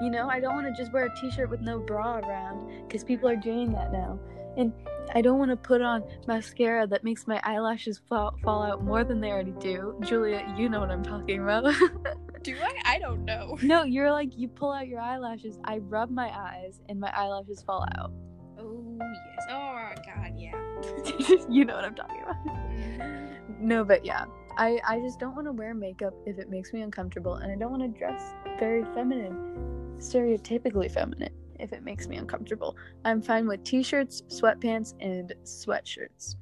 you 0.00 0.10
know, 0.10 0.28
I 0.28 0.38
don't 0.38 0.54
want 0.54 0.68
to 0.68 0.80
just 0.80 0.92
wear 0.92 1.06
a 1.06 1.20
t-shirt 1.20 1.50
with 1.50 1.60
no 1.60 1.80
bra 1.80 2.18
around 2.18 2.86
because 2.86 3.02
people 3.02 3.28
are 3.28 3.34
doing 3.34 3.72
that 3.72 3.90
now, 3.92 4.16
and 4.56 4.72
I 5.14 5.22
don't 5.22 5.38
want 5.38 5.50
to 5.50 5.56
put 5.56 5.82
on 5.82 6.04
mascara 6.26 6.86
that 6.86 7.02
makes 7.02 7.26
my 7.26 7.40
eyelashes 7.42 8.00
fall, 8.08 8.36
fall 8.42 8.62
out 8.62 8.84
more 8.84 9.04
than 9.04 9.20
they 9.20 9.30
already 9.30 9.54
do. 9.60 9.96
Julia, 10.02 10.54
you 10.56 10.68
know 10.68 10.80
what 10.80 10.90
I'm 10.90 11.02
talking 11.02 11.42
about. 11.42 11.64
do 12.42 12.56
I? 12.62 12.74
I 12.84 12.98
don't 12.98 13.24
know. 13.24 13.58
no, 13.62 13.82
you're 13.82 14.12
like 14.12 14.36
you 14.36 14.48
pull 14.48 14.72
out 14.72 14.86
your 14.86 15.00
eyelashes. 15.00 15.58
I 15.64 15.78
rub 15.78 16.10
my 16.10 16.28
eyes 16.28 16.80
and 16.88 17.00
my 17.00 17.10
eyelashes 17.14 17.62
fall 17.62 17.86
out. 17.98 18.12
Oh 18.58 18.98
yes. 19.00 19.46
Oh 19.50 19.90
god, 20.06 20.32
yeah. 20.36 21.46
you 21.48 21.64
know 21.64 21.74
what 21.74 21.84
I'm 21.84 21.94
talking 21.94 22.22
about. 22.22 22.46
Mhm. 22.46 23.60
No, 23.60 23.84
but 23.84 24.04
yeah. 24.04 24.24
I, 24.56 24.80
I 24.86 24.98
just 25.00 25.18
don't 25.18 25.34
want 25.34 25.46
to 25.46 25.52
wear 25.52 25.74
makeup 25.74 26.12
if 26.26 26.38
it 26.38 26.50
makes 26.50 26.72
me 26.72 26.82
uncomfortable, 26.82 27.34
and 27.34 27.52
I 27.52 27.56
don't 27.56 27.70
want 27.70 27.82
to 27.82 27.98
dress 27.98 28.34
very 28.58 28.84
feminine, 28.94 29.96
stereotypically 29.98 30.90
feminine, 30.90 31.32
if 31.60 31.72
it 31.72 31.82
makes 31.82 32.08
me 32.08 32.16
uncomfortable. 32.16 32.76
I'm 33.04 33.22
fine 33.22 33.46
with 33.46 33.64
t 33.64 33.82
shirts, 33.82 34.22
sweatpants, 34.28 34.94
and 35.00 35.32
sweatshirts. 35.44 36.36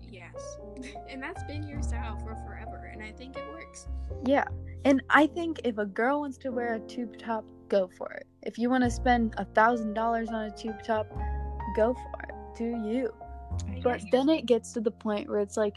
Yes. 0.00 0.58
And 1.08 1.22
that's 1.22 1.44
been 1.44 1.66
your 1.68 1.80
style 1.80 2.18
for 2.18 2.34
forever, 2.44 2.90
and 2.92 3.02
I 3.02 3.12
think 3.12 3.36
it 3.36 3.44
works. 3.52 3.86
Yeah. 4.26 4.44
And 4.84 5.02
I 5.10 5.26
think 5.28 5.60
if 5.64 5.78
a 5.78 5.86
girl 5.86 6.20
wants 6.20 6.36
to 6.38 6.50
wear 6.50 6.74
a 6.74 6.80
tube 6.80 7.16
top, 7.18 7.44
go 7.68 7.88
for 7.96 8.10
it. 8.12 8.26
If 8.42 8.58
you 8.58 8.68
want 8.68 8.84
to 8.84 8.90
spend 8.90 9.34
a 9.38 9.44
thousand 9.44 9.94
dollars 9.94 10.30
on 10.30 10.46
a 10.46 10.50
tube 10.50 10.82
top, 10.82 11.06
go 11.76 11.94
for 11.94 12.22
it. 12.24 12.34
Do 12.56 12.64
you? 12.64 13.14
I 13.68 13.80
But 13.82 14.02
then 14.10 14.28
it 14.28 14.46
gets 14.46 14.72
to 14.72 14.80
the 14.80 14.90
point 14.90 15.28
where 15.28 15.40
it's 15.40 15.56
like 15.56 15.76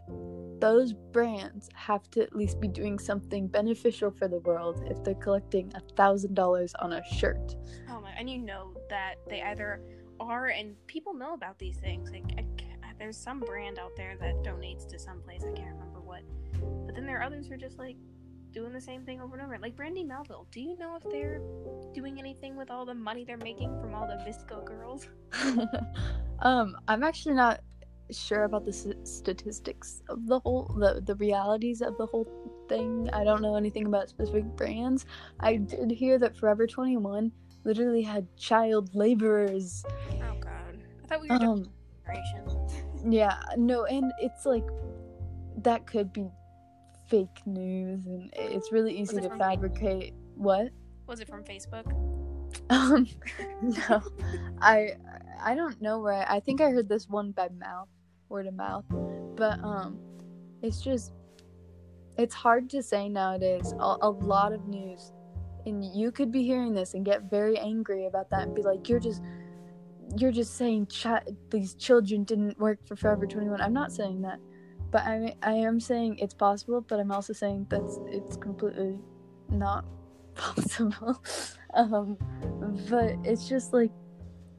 those 0.59 0.93
brands 0.93 1.69
have 1.73 2.09
to 2.11 2.21
at 2.21 2.35
least 2.35 2.59
be 2.59 2.67
doing 2.67 2.99
something 2.99 3.47
beneficial 3.47 4.11
for 4.11 4.27
the 4.27 4.39
world 4.39 4.83
if 4.89 5.03
they're 5.03 5.15
collecting 5.15 5.71
a 5.75 5.79
thousand 5.95 6.33
dollars 6.33 6.73
on 6.79 6.93
a 6.93 7.03
shirt. 7.13 7.55
Oh 7.89 8.01
my! 8.01 8.11
And 8.17 8.29
you 8.29 8.39
know 8.39 8.73
that 8.89 9.15
they 9.29 9.41
either 9.41 9.81
are, 10.19 10.47
and 10.47 10.75
people 10.87 11.13
know 11.13 11.33
about 11.33 11.59
these 11.59 11.77
things. 11.77 12.11
Like, 12.11 12.25
I, 12.37 12.41
ca- 12.57 12.77
there's 12.99 13.17
some 13.17 13.39
brand 13.39 13.79
out 13.79 13.95
there 13.95 14.15
that 14.19 14.43
donates 14.43 14.87
to 14.89 14.99
some 14.99 15.21
place. 15.21 15.41
I 15.41 15.51
can't 15.53 15.73
remember 15.73 16.01
what. 16.01 16.21
But 16.85 16.95
then 16.95 17.05
there 17.05 17.19
are 17.19 17.23
others 17.23 17.47
who 17.47 17.53
are 17.53 17.57
just 17.57 17.77
like 17.77 17.97
doing 18.51 18.73
the 18.73 18.81
same 18.81 19.03
thing 19.03 19.21
over 19.21 19.35
and 19.35 19.45
over. 19.45 19.57
Like 19.59 19.75
Brandy 19.75 20.03
Melville. 20.03 20.47
Do 20.51 20.61
you 20.61 20.77
know 20.77 20.95
if 20.95 21.03
they're 21.11 21.41
doing 21.93 22.19
anything 22.19 22.55
with 22.55 22.71
all 22.71 22.85
the 22.85 22.93
money 22.93 23.23
they're 23.23 23.37
making 23.37 23.79
from 23.79 23.93
all 23.93 24.07
the 24.07 24.15
VSCO 24.23 24.65
girls? 24.65 25.07
um, 26.39 26.75
I'm 26.87 27.03
actually 27.03 27.35
not 27.35 27.61
sure 28.11 28.43
about 28.45 28.63
the 28.65 28.71
s- 28.71 28.87
statistics 29.03 30.01
of 30.09 30.27
the 30.27 30.39
whole 30.39 30.65
the 30.79 31.01
the 31.05 31.15
realities 31.15 31.81
of 31.81 31.97
the 31.97 32.05
whole 32.05 32.27
thing. 32.69 33.09
I 33.13 33.23
don't 33.23 33.41
know 33.41 33.55
anything 33.55 33.85
about 33.87 34.09
specific 34.09 34.45
brands. 34.55 35.05
I 35.39 35.57
did 35.57 35.91
hear 35.91 36.17
that 36.19 36.35
Forever 36.37 36.67
21 36.67 37.31
literally 37.63 38.01
had 38.01 38.27
child 38.37 38.93
laborers. 38.95 39.83
Oh 40.21 40.37
God! 40.39 40.77
I 41.03 41.07
thought 41.07 41.21
we 41.21 41.29
were 41.29 41.37
doing 41.39 41.49
Um, 41.51 41.71
generation. 42.05 43.11
Yeah, 43.11 43.37
no, 43.57 43.85
and 43.85 44.11
it's 44.19 44.45
like 44.45 44.65
that 45.63 45.85
could 45.87 46.11
be 46.13 46.27
fake 47.09 47.41
news, 47.45 48.05
and 48.05 48.29
it's 48.35 48.71
really 48.71 48.97
easy 48.97 49.19
to 49.21 49.29
fabricate. 49.37 50.13
What? 50.35 50.69
Was 51.07 51.19
it 51.19 51.27
from 51.27 51.43
Facebook? 51.43 51.85
Um, 52.69 53.05
no, 53.61 54.01
I 54.61 54.95
I 55.41 55.53
don't 55.55 55.79
know 55.81 55.99
where. 55.99 56.13
I, 56.29 56.37
I 56.37 56.39
think 56.39 56.59
I 56.59 56.69
heard 56.71 56.89
this 56.89 57.07
one 57.07 57.31
by 57.31 57.49
mouth, 57.49 57.87
word 58.29 58.47
of 58.47 58.53
mouth, 58.53 58.85
but 59.35 59.59
um, 59.63 59.99
it's 60.61 60.81
just 60.81 61.13
it's 62.17 62.33
hard 62.33 62.69
to 62.71 62.81
say 62.81 63.09
nowadays. 63.09 63.73
A, 63.79 63.97
a 64.01 64.09
lot 64.09 64.53
of 64.53 64.67
news, 64.67 65.11
and 65.65 65.83
you 65.95 66.11
could 66.11 66.31
be 66.31 66.43
hearing 66.43 66.73
this 66.73 66.93
and 66.93 67.05
get 67.05 67.29
very 67.29 67.57
angry 67.57 68.05
about 68.05 68.29
that 68.31 68.43
and 68.43 68.55
be 68.55 68.61
like, 68.61 68.89
you're 68.89 68.99
just 68.99 69.21
you're 70.15 70.31
just 70.31 70.55
saying 70.55 70.87
ch- 70.87 71.07
these 71.49 71.73
children 71.75 72.23
didn't 72.23 72.57
work 72.59 72.79
for 72.87 72.95
Forever 72.95 73.27
21. 73.27 73.61
I'm 73.61 73.73
not 73.73 73.91
saying 73.91 74.21
that, 74.21 74.39
but 74.91 75.01
I 75.03 75.35
I 75.43 75.53
am 75.53 75.79
saying 75.79 76.19
it's 76.19 76.33
possible. 76.33 76.81
But 76.81 76.99
I'm 76.99 77.11
also 77.11 77.33
saying 77.33 77.67
that's 77.69 77.99
it's 78.07 78.37
completely 78.37 78.99
not 79.49 79.85
possible. 80.35 81.21
um, 81.73 82.17
but 82.89 83.15
it's 83.23 83.47
just 83.47 83.73
like 83.73 83.91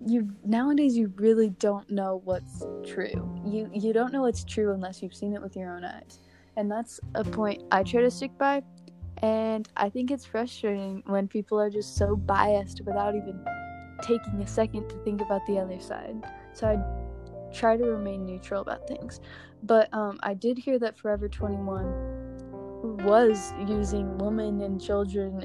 you 0.06 0.30
nowadays 0.44 0.96
you 0.96 1.12
really 1.16 1.50
don't 1.50 1.90
know 1.90 2.20
what's 2.24 2.64
true. 2.86 3.40
You 3.44 3.70
you 3.72 3.92
don't 3.92 4.12
know 4.12 4.22
what's 4.22 4.44
true 4.44 4.72
unless 4.72 5.02
you've 5.02 5.14
seen 5.14 5.34
it 5.34 5.42
with 5.42 5.56
your 5.56 5.74
own 5.74 5.84
eyes, 5.84 6.20
and 6.56 6.70
that's 6.70 7.00
a 7.14 7.24
point 7.24 7.62
I 7.72 7.82
try 7.82 8.02
to 8.02 8.10
stick 8.10 8.36
by. 8.38 8.62
And 9.20 9.68
I 9.76 9.88
think 9.88 10.12
it's 10.12 10.24
frustrating 10.24 11.02
when 11.06 11.26
people 11.26 11.58
are 11.60 11.70
just 11.70 11.96
so 11.96 12.14
biased 12.14 12.82
without 12.86 13.16
even 13.16 13.44
taking 14.00 14.40
a 14.40 14.46
second 14.46 14.88
to 14.88 14.96
think 15.02 15.20
about 15.20 15.44
the 15.46 15.58
other 15.58 15.80
side. 15.80 16.24
So 16.52 16.68
I 16.68 17.52
try 17.52 17.76
to 17.76 17.84
remain 17.84 18.24
neutral 18.24 18.62
about 18.62 18.86
things. 18.86 19.20
But 19.62 19.92
um, 19.92 20.18
I 20.22 20.34
did 20.34 20.58
hear 20.58 20.78
that 20.78 20.96
Forever 20.96 21.28
21 21.28 22.98
was 23.04 23.52
using 23.66 24.16
women 24.18 24.60
and 24.60 24.80
children 24.80 25.42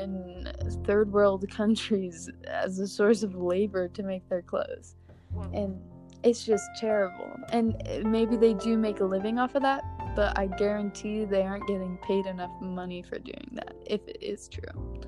in 0.47 0.84
third 0.84 1.12
world 1.12 1.45
countries 1.56 2.29
as 2.47 2.79
a 2.79 2.88
source 2.88 3.23
of 3.23 3.36
labor 3.36 3.88
to 3.89 4.03
make 4.03 4.27
their 4.29 4.41
clothes. 4.41 4.95
Hmm. 5.34 5.53
And 5.53 5.82
it's 6.23 6.45
just 6.45 6.69
terrible. 6.77 7.29
And 7.49 7.75
maybe 8.06 8.38
they 8.38 8.53
do 8.53 8.77
make 8.77 9.01
a 9.01 9.06
living 9.06 9.39
off 9.39 9.56
of 9.56 9.62
that, 9.63 9.84
but 10.15 10.38
I 10.38 10.47
guarantee 10.47 11.25
they 11.25 11.41
aren't 11.41 11.67
getting 11.67 11.97
paid 11.97 12.25
enough 12.25 12.51
money 12.62 13.01
for 13.01 13.19
doing 13.19 13.49
that, 13.53 13.75
if 13.86 14.01
it 14.08 14.17
is 14.21 14.47
true. 14.47 15.01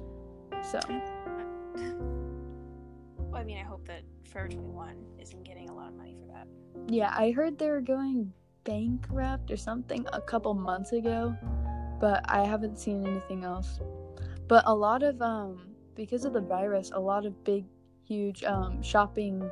So. 0.64 0.80
Well, 3.18 3.42
I 3.42 3.44
mean, 3.44 3.58
I 3.58 3.64
hope 3.64 3.88
that 3.88 4.02
Forever 4.30 4.50
21 4.50 4.96
isn't 5.20 5.44
getting 5.44 5.70
a 5.70 5.74
lot 5.74 5.88
of 5.88 5.96
money 5.96 6.16
for 6.20 6.28
that. 6.34 6.48
Yeah, 6.88 7.14
I 7.16 7.32
heard 7.32 7.58
they 7.58 7.70
were 7.70 7.82
going 7.82 8.34
bankrupt 8.66 9.52
or 9.52 9.58
something 9.58 10.06
a 10.12 10.20
couple 10.20 10.54
months 10.54 10.92
ago, 10.92 11.36
but 12.02 12.26
I 12.28 12.44
haven't 12.44 12.78
seen 12.78 13.06
anything 13.06 13.44
else. 13.44 13.80
But 14.48 14.64
a 14.68 14.74
lot 14.76 15.04
of 15.04 15.22
um 15.22 15.70
because 15.96 16.26
of 16.26 16.34
the 16.34 16.42
virus, 16.42 16.92
a 16.94 17.00
lot 17.00 17.26
of 17.26 17.44
big 17.44 17.66
huge 18.08 18.44
um 18.44 18.82
shopping 18.84 19.50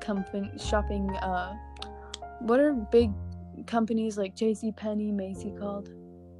company 0.00 0.50
shopping 0.58 1.10
uh 1.16 1.54
what 2.40 2.60
are 2.60 2.72
big 2.72 3.10
companies 3.66 4.18
like 4.18 4.34
JC 4.34 4.76
Penney, 4.76 5.12
Macy 5.12 5.52
called? 5.58 5.90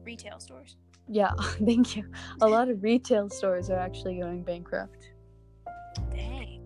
Retail 0.03 0.41
stores. 0.41 0.77
Yeah, 1.09 1.33
thank 1.65 1.97
you. 1.97 2.05
A 2.41 2.49
lot 2.49 2.69
of 2.69 2.83
retail 2.83 3.29
stores 3.29 3.71
are 3.71 3.79
actually 3.79 4.19
going 4.19 4.43
bankrupt. 4.43 5.13
Dang. 6.11 6.63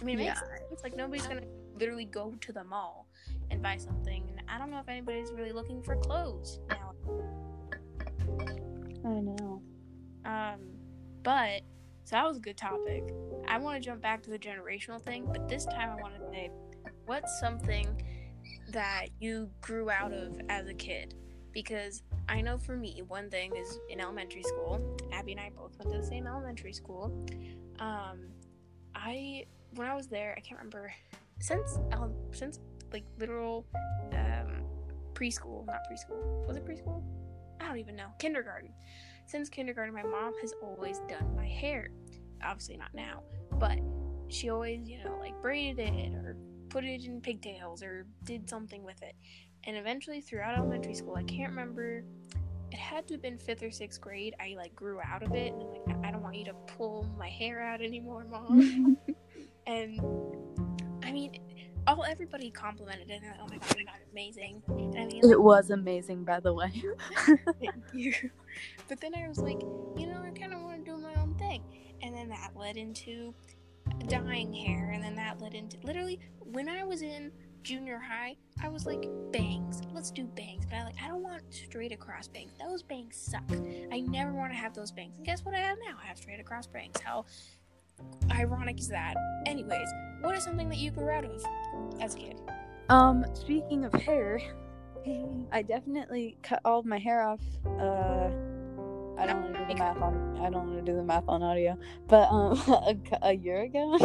I 0.00 0.04
mean, 0.04 0.18
it 0.18 0.24
makes 0.24 0.40
Yeah. 0.40 0.58
sense. 0.68 0.82
Like, 0.82 0.96
nobody's 0.96 1.26
gonna 1.26 1.46
literally 1.78 2.04
go 2.04 2.34
to 2.40 2.52
the 2.52 2.64
mall 2.64 3.06
and 3.50 3.62
buy 3.62 3.76
something. 3.76 4.24
And 4.28 4.42
I 4.48 4.58
don't 4.58 4.70
know 4.70 4.78
if 4.78 4.88
anybody's 4.88 5.32
really 5.32 5.52
looking 5.52 5.82
for 5.82 5.96
clothes 5.96 6.60
now. 6.68 6.92
I 9.04 9.20
know. 9.20 9.62
Um, 10.24 10.60
but 11.22 11.62
so 12.04 12.16
that 12.16 12.26
was 12.26 12.36
a 12.36 12.40
good 12.40 12.56
topic. 12.56 13.04
I 13.48 13.58
want 13.58 13.82
to 13.82 13.84
jump 13.84 14.02
back 14.02 14.22
to 14.24 14.30
the 14.30 14.38
generational 14.38 15.00
thing, 15.00 15.26
but 15.26 15.48
this 15.48 15.64
time 15.64 15.90
I 15.90 16.02
want 16.02 16.14
to 16.14 16.30
say, 16.30 16.50
what's 17.06 17.40
something 17.40 18.02
that 18.70 19.06
you 19.20 19.50
grew 19.60 19.90
out 19.90 20.12
of 20.12 20.38
as 20.48 20.68
a 20.68 20.74
kid? 20.74 21.14
Because 21.52 22.02
I 22.28 22.40
know 22.40 22.58
for 22.58 22.76
me, 22.76 23.02
one 23.08 23.30
thing 23.30 23.56
is 23.56 23.78
in 23.88 24.00
elementary 24.00 24.42
school. 24.42 24.96
Abby 25.12 25.32
and 25.32 25.40
I 25.40 25.50
both 25.50 25.78
went 25.78 25.92
to 25.92 26.00
the 26.00 26.06
same 26.06 26.26
elementary 26.26 26.72
school. 26.72 27.26
Um, 27.78 28.28
I 28.94 29.44
when 29.74 29.88
I 29.88 29.94
was 29.94 30.06
there, 30.06 30.34
I 30.36 30.40
can't 30.40 30.58
remember 30.58 30.92
since 31.40 31.78
um, 31.92 32.12
since 32.32 32.60
like 32.92 33.04
literal 33.18 33.66
um, 34.12 34.64
preschool, 35.14 35.66
not 35.66 35.80
preschool. 35.90 36.46
Was 36.46 36.56
it 36.56 36.64
preschool? 36.64 37.02
I 37.60 37.66
don't 37.66 37.78
even 37.78 37.96
know. 37.96 38.08
Kindergarten 38.18 38.70
since 39.26 39.48
kindergarten, 39.48 39.94
my 39.94 40.02
mom 40.02 40.32
has 40.40 40.52
always 40.62 40.98
done 41.08 41.34
my 41.36 41.46
hair. 41.46 41.88
Obviously, 42.42 42.76
not 42.76 42.94
now, 42.94 43.22
but 43.58 43.78
she 44.28 44.50
always, 44.50 44.88
you 44.88 44.98
know, 45.02 45.16
like 45.20 45.40
braided 45.40 45.78
it 45.78 46.14
or 46.14 46.36
put 46.68 46.84
it 46.84 47.04
in 47.04 47.20
pigtails 47.20 47.82
or 47.82 48.06
did 48.24 48.48
something 48.48 48.82
with 48.84 49.02
it. 49.02 49.14
And 49.64 49.76
eventually, 49.76 50.20
throughout 50.20 50.58
elementary 50.58 50.94
school, 50.94 51.16
I 51.16 51.22
can't 51.22 51.50
remember. 51.50 52.04
It 52.70 52.78
had 52.78 53.06
to 53.08 53.14
have 53.14 53.22
been 53.22 53.38
fifth 53.38 53.62
or 53.62 53.70
sixth 53.70 54.00
grade. 54.00 54.34
I 54.40 54.54
like 54.56 54.74
grew 54.74 55.00
out 55.00 55.22
of 55.22 55.32
it, 55.32 55.52
and 55.52 55.62
I'm 55.62 55.68
like, 55.68 56.04
I 56.04 56.08
I 56.08 56.10
don't 56.10 56.22
want 56.22 56.36
you 56.36 56.44
to 56.46 56.54
pull 56.76 57.08
my 57.16 57.28
hair 57.28 57.62
out 57.62 57.80
anymore, 57.80 58.26
mom. 58.30 58.98
and 59.66 60.00
I 61.02 61.12
mean, 61.12 61.40
all 61.86 62.04
everybody 62.04 62.50
complimented 62.50 63.10
it. 63.10 63.22
And 63.22 63.34
oh 63.40 63.46
my 63.48 63.58
god, 63.58 63.76
you 63.78 63.84
got 63.84 63.96
amazing. 64.12 64.62
And 64.68 64.98
I 64.98 65.06
mean, 65.06 65.30
It 65.30 65.40
was 65.40 65.70
amazing, 65.70 66.24
by 66.24 66.40
the 66.40 66.52
way. 66.52 66.72
Thank 67.60 67.74
you. 67.92 68.12
But 68.88 69.00
then 69.00 69.14
I 69.14 69.28
was 69.28 69.38
like, 69.38 69.60
you 69.96 70.06
know, 70.06 70.22
I 70.24 70.30
kind 70.38 70.54
of 70.54 70.60
want 70.62 70.84
to 70.84 70.90
do 70.90 70.96
my 70.98 71.14
own 71.20 71.34
thing. 71.34 71.62
And 72.02 72.14
then 72.14 72.28
that 72.28 72.50
led 72.56 72.76
into 72.76 73.34
dyeing 74.08 74.52
hair. 74.52 74.90
And 74.92 75.02
then 75.02 75.14
that 75.16 75.40
led 75.40 75.54
into 75.54 75.76
literally 75.82 76.20
when 76.38 76.68
I 76.68 76.84
was 76.84 77.02
in 77.02 77.32
junior 77.62 77.98
high, 77.98 78.36
I 78.62 78.68
was 78.68 78.86
like, 78.86 79.08
bangs. 79.32 79.82
Let's 79.92 80.10
do 80.10 80.24
bangs. 80.24 80.66
But 80.66 80.76
I 80.76 80.84
like, 80.84 80.96
I 81.02 81.08
don't 81.08 81.22
want 81.22 81.42
straight 81.50 81.92
across 81.92 82.28
bangs. 82.28 82.52
Those 82.60 82.82
bangs 82.82 83.16
suck. 83.16 83.42
I 83.92 84.00
never 84.00 84.32
want 84.32 84.52
to 84.52 84.56
have 84.56 84.74
those 84.74 84.92
bangs. 84.92 85.16
And 85.16 85.26
guess 85.26 85.44
what 85.44 85.54
I 85.54 85.58
have 85.58 85.78
now? 85.78 85.96
I 86.02 86.06
have 86.06 86.18
straight 86.18 86.40
across 86.40 86.66
bangs. 86.66 87.00
How 87.02 87.24
ironic 88.30 88.78
is 88.78 88.88
that? 88.88 89.14
Anyways, 89.46 89.88
what 90.20 90.34
is 90.36 90.44
something 90.44 90.68
that 90.68 90.78
you 90.78 90.90
grew 90.90 91.10
out 91.10 91.24
of 91.24 91.32
as 92.00 92.14
a 92.14 92.18
kid? 92.18 92.40
Um, 92.88 93.24
speaking 93.34 93.84
of 93.84 93.92
hair, 93.94 94.40
I 95.52 95.62
definitely 95.62 96.36
cut 96.42 96.60
all 96.64 96.80
of 96.80 96.86
my 96.86 96.98
hair 96.98 97.22
off. 97.22 97.40
Uh, 97.66 98.30
I 99.16 99.26
don't 99.26 99.42
want 99.42 99.54
to 99.54 99.60
do 99.60 99.66
the 99.68 99.74
math 99.76 99.96
on. 99.98 100.38
I 100.42 100.50
don't 100.50 100.66
want 100.66 100.84
to 100.84 100.92
do 100.92 100.96
the 100.96 101.02
math 101.02 101.24
on 101.28 101.42
audio, 101.42 101.78
but 102.08 102.28
um, 102.30 102.58
a, 102.68 102.96
a 103.22 103.32
year 103.32 103.62
ago. 103.62 103.98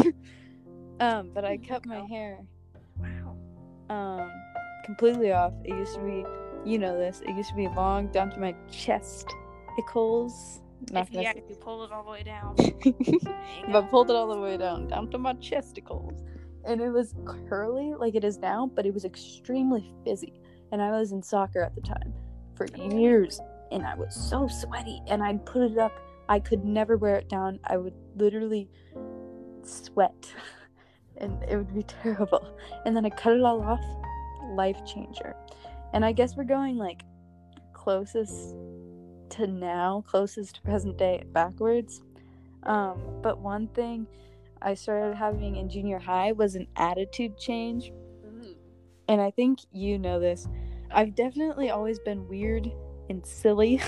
um, 1.00 1.30
but 1.34 1.44
I 1.44 1.56
cut 1.58 1.84
my 1.86 2.00
hair 2.06 2.38
Wow. 2.98 3.36
um 3.88 4.30
completely 4.84 5.32
off. 5.32 5.52
It 5.64 5.70
used 5.74 5.94
to 5.94 6.00
be, 6.00 6.24
you 6.70 6.78
know 6.78 6.96
this. 6.98 7.22
It 7.22 7.34
used 7.36 7.50
to 7.50 7.56
be 7.56 7.68
long 7.68 8.08
down 8.08 8.30
to 8.30 8.38
my 8.38 8.54
chest. 8.70 9.26
Ickles. 9.78 10.60
Not 10.90 11.08
If 11.08 11.14
yeah, 11.14 11.32
if 11.36 11.44
you 11.48 11.56
pull 11.56 11.84
it 11.84 11.92
all 11.92 12.04
the 12.04 12.10
way 12.10 12.22
down. 12.22 12.54
if. 12.58 13.74
I 13.74 13.80
pulled 13.82 14.10
it 14.10 14.16
all 14.16 14.28
the 14.34 14.40
way 14.40 14.56
down, 14.56 14.88
down 14.88 15.10
to 15.10 15.18
my 15.18 15.34
chesticles. 15.34 16.22
And 16.64 16.80
it 16.80 16.90
was 16.90 17.14
curly 17.48 17.94
like 17.94 18.14
it 18.14 18.24
is 18.24 18.38
now, 18.38 18.70
but 18.74 18.86
it 18.86 18.94
was 18.94 19.04
extremely 19.04 19.92
fizzy. 20.04 20.40
And 20.72 20.80
I 20.82 20.90
was 20.90 21.12
in 21.12 21.22
soccer 21.22 21.62
at 21.62 21.74
the 21.74 21.80
time 21.80 22.12
for 22.54 22.66
years. 22.76 23.40
And 23.72 23.86
I 23.86 23.94
was 23.94 24.14
so 24.14 24.48
sweaty. 24.48 25.00
And 25.08 25.22
I'd 25.22 25.44
put 25.46 25.70
it 25.70 25.78
up. 25.78 25.92
I 26.28 26.38
could 26.38 26.64
never 26.64 26.96
wear 26.96 27.16
it 27.16 27.28
down. 27.28 27.58
I 27.64 27.76
would 27.76 27.94
literally 28.16 28.68
sweat. 29.62 30.32
And 31.16 31.42
it 31.50 31.54
would 31.54 31.74
be 31.74 31.82
terrible. 31.82 32.56
And 32.86 32.96
then 32.96 33.04
I 33.04 33.10
cut 33.10 33.34
it 33.34 33.42
all 33.42 33.60
off. 33.60 33.84
Life 34.54 34.78
changer. 34.86 35.36
And 35.92 36.02
I 36.02 36.12
guess 36.12 36.34
we're 36.34 36.44
going 36.44 36.78
like 36.78 37.02
closest 37.74 38.56
to 39.30 39.46
now, 39.46 40.04
closest 40.06 40.56
to 40.56 40.62
present 40.62 40.96
day 40.96 41.22
backwards. 41.32 42.02
Um, 42.62 43.02
but 43.22 43.38
one 43.38 43.68
thing 43.68 44.06
I 44.62 44.74
started 44.74 45.16
having 45.16 45.56
in 45.56 45.68
junior 45.68 45.98
high 45.98 46.32
was 46.32 46.54
an 46.54 46.66
attitude 46.76 47.38
change. 47.38 47.92
Ooh. 48.24 48.54
And 49.08 49.20
I 49.20 49.30
think 49.30 49.60
you 49.72 49.98
know 49.98 50.20
this. 50.20 50.48
I've 50.90 51.14
definitely 51.14 51.70
always 51.70 51.98
been 51.98 52.26
weird 52.28 52.70
and 53.08 53.24
silly. 53.24 53.80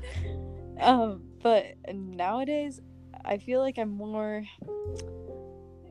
um, 0.80 1.22
but 1.42 1.66
nowadays 1.92 2.80
I 3.24 3.38
feel 3.38 3.60
like 3.60 3.78
I'm 3.78 3.90
more 3.90 4.42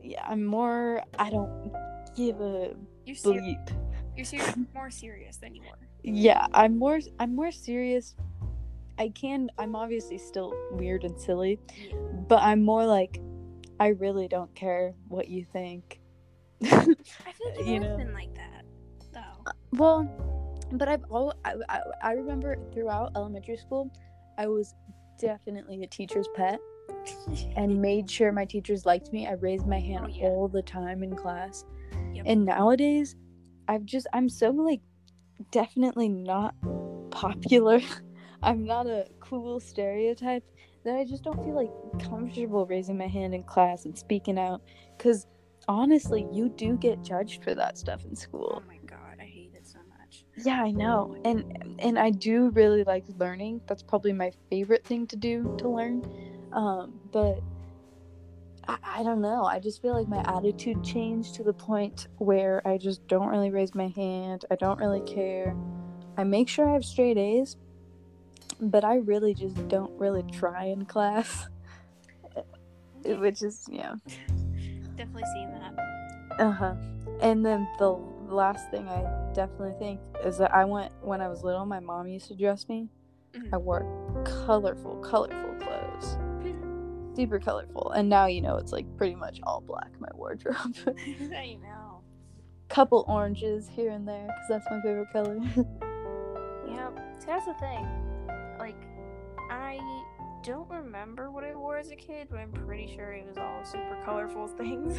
yeah, 0.02 0.24
I'm 0.26 0.44
more 0.44 1.02
I 1.18 1.30
don't 1.30 1.72
give 2.16 2.40
a 2.40 2.74
You're, 3.06 3.16
ser- 3.16 3.30
bleep. 3.30 3.70
you're 4.16 4.24
ser- 4.24 4.54
more 4.74 4.90
serious 4.90 5.36
than 5.36 5.54
you 5.54 5.62
were. 5.62 5.78
Yeah, 6.02 6.46
I'm 6.52 6.78
more 6.78 7.00
I'm 7.18 7.34
more 7.34 7.52
serious. 7.52 8.14
I 8.98 9.08
can 9.10 9.50
I'm 9.58 9.74
obviously 9.74 10.18
still 10.18 10.52
weird 10.72 11.04
and 11.04 11.18
silly, 11.18 11.58
Yeah. 11.78 11.94
but 12.28 12.42
I'm 12.42 12.62
more 12.62 12.84
like 12.84 13.20
I 13.82 13.88
really 13.88 14.28
don't 14.28 14.54
care 14.54 14.94
what 15.08 15.26
you 15.26 15.44
think. 15.52 15.98
I 16.62 16.68
feel 16.68 16.86
like 16.86 16.96
you've 17.58 17.66
You 17.66 17.80
know. 17.80 17.96
been 17.96 18.12
like 18.12 18.32
that, 18.36 18.64
though. 19.12 19.42
Uh, 19.44 19.52
well, 19.72 20.08
but 20.70 20.88
I've 20.88 21.02
all 21.10 21.34
I, 21.44 21.54
I, 21.68 21.80
I 22.00 22.12
remember 22.12 22.54
throughout 22.72 23.10
elementary 23.16 23.56
school, 23.56 23.90
I 24.38 24.46
was 24.46 24.72
definitely 25.18 25.82
a 25.82 25.88
teacher's 25.88 26.28
pet. 26.36 26.60
and 27.56 27.82
made 27.88 28.08
sure 28.08 28.30
my 28.30 28.44
teachers 28.44 28.86
liked 28.86 29.12
me. 29.12 29.26
I 29.26 29.32
raised 29.32 29.66
my 29.66 29.80
hand 29.80 30.04
Oh, 30.04 30.08
yeah. 30.10 30.26
all 30.28 30.46
the 30.46 30.62
time 30.62 31.02
in 31.02 31.16
class. 31.16 31.64
Yep. 32.14 32.22
And 32.28 32.44
nowadays, 32.44 33.16
I've 33.66 33.84
just 33.84 34.06
I'm 34.12 34.28
so 34.28 34.50
like 34.50 34.80
definitely 35.50 36.08
not 36.08 36.54
popular. 37.10 37.80
I'm 38.44 38.64
not 38.64 38.86
a 38.86 39.08
cool 39.18 39.58
stereotype 39.58 40.44
that 40.84 40.96
I 40.96 41.04
just 41.04 41.22
don't 41.22 41.42
feel 41.44 41.54
like 41.54 41.70
comfortable 42.08 42.66
raising 42.66 42.98
my 42.98 43.06
hand 43.06 43.34
in 43.34 43.42
class 43.44 43.84
and 43.84 43.96
speaking 43.96 44.38
out 44.38 44.62
cuz 44.98 45.26
honestly, 45.68 46.26
you 46.32 46.48
do 46.48 46.76
get 46.76 47.02
judged 47.02 47.42
for 47.42 47.54
that 47.54 47.78
stuff 47.78 48.04
in 48.04 48.12
oh 48.12 48.14
school. 48.14 48.62
my 48.66 48.78
god, 48.86 49.16
I 49.20 49.24
hate 49.24 49.52
it 49.54 49.66
so 49.66 49.78
much. 49.98 50.24
Yeah, 50.44 50.62
I 50.62 50.70
know. 50.70 51.16
And 51.24 51.76
and 51.78 51.98
I 51.98 52.10
do 52.10 52.50
really 52.50 52.84
like 52.84 53.04
learning. 53.18 53.60
That's 53.66 53.82
probably 53.82 54.12
my 54.12 54.32
favorite 54.50 54.84
thing 54.84 55.06
to 55.08 55.16
do 55.16 55.54
to 55.58 55.68
learn. 55.68 56.04
Um, 56.52 57.00
but 57.10 57.40
I, 58.68 58.76
I 58.84 59.02
don't 59.02 59.20
know. 59.20 59.44
I 59.44 59.58
just 59.58 59.80
feel 59.82 59.94
like 59.94 60.08
my 60.08 60.22
attitude 60.26 60.82
changed 60.84 61.34
to 61.36 61.42
the 61.42 61.52
point 61.52 62.08
where 62.18 62.66
I 62.66 62.78
just 62.78 63.06
don't 63.08 63.28
really 63.28 63.50
raise 63.50 63.74
my 63.74 63.88
hand. 63.88 64.44
I 64.50 64.56
don't 64.56 64.78
really 64.78 65.00
care. 65.00 65.56
I 66.16 66.24
make 66.24 66.48
sure 66.48 66.68
I 66.68 66.74
have 66.74 66.84
straight 66.84 67.16
A's, 67.16 67.56
but 68.70 68.84
I 68.84 68.96
really 68.96 69.34
just 69.34 69.68
don't 69.68 69.92
really 69.98 70.22
try 70.30 70.66
in 70.66 70.84
class. 70.84 71.46
Which 73.04 73.42
is 73.42 73.66
yeah. 73.70 73.94
Definitely 74.96 75.24
seen 75.34 75.50
that. 75.52 76.38
Uh 76.38 76.52
huh. 76.52 76.74
And 77.20 77.44
then 77.44 77.68
the 77.78 77.90
last 78.28 78.70
thing 78.70 78.88
I 78.88 79.32
definitely 79.34 79.74
think 79.78 80.00
is 80.24 80.38
that 80.38 80.54
I 80.54 80.64
went 80.64 80.92
when 81.02 81.20
I 81.20 81.28
was 81.28 81.42
little. 81.42 81.66
My 81.66 81.80
mom 81.80 82.06
used 82.06 82.28
to 82.28 82.36
dress 82.36 82.68
me. 82.68 82.88
Mhm. 83.34 83.48
I 83.52 83.56
wore 83.56 83.84
colorful, 84.24 84.96
colorful 84.96 85.54
clothes, 85.60 86.16
super 87.16 87.40
colorful. 87.40 87.90
And 87.90 88.08
now 88.08 88.26
you 88.26 88.40
know 88.40 88.56
it's 88.56 88.72
like 88.72 88.86
pretty 88.96 89.16
much 89.16 89.40
all 89.42 89.60
black. 89.60 89.90
My 89.98 90.08
wardrobe. 90.14 90.76
I 91.36 91.58
know. 91.60 92.02
Couple 92.68 93.04
oranges 93.08 93.68
here 93.68 93.90
and 93.90 94.06
there 94.06 94.26
because 94.26 94.48
that's 94.48 94.66
my 94.70 94.80
favorite 94.82 95.10
color. 95.12 95.38
Yep. 96.68 96.98
See, 97.18 97.26
that's 97.26 97.46
the 97.46 97.54
thing. 97.54 98.11
I 99.52 99.78
don't 100.42 100.68
remember 100.70 101.30
what 101.30 101.44
I 101.44 101.54
wore 101.54 101.76
as 101.76 101.90
a 101.90 101.96
kid, 101.96 102.28
but 102.30 102.38
I'm 102.40 102.50
pretty 102.52 102.92
sure 102.94 103.12
it 103.12 103.26
was 103.26 103.36
all 103.36 103.64
super 103.64 103.96
colorful 104.04 104.46
things. 104.58 104.96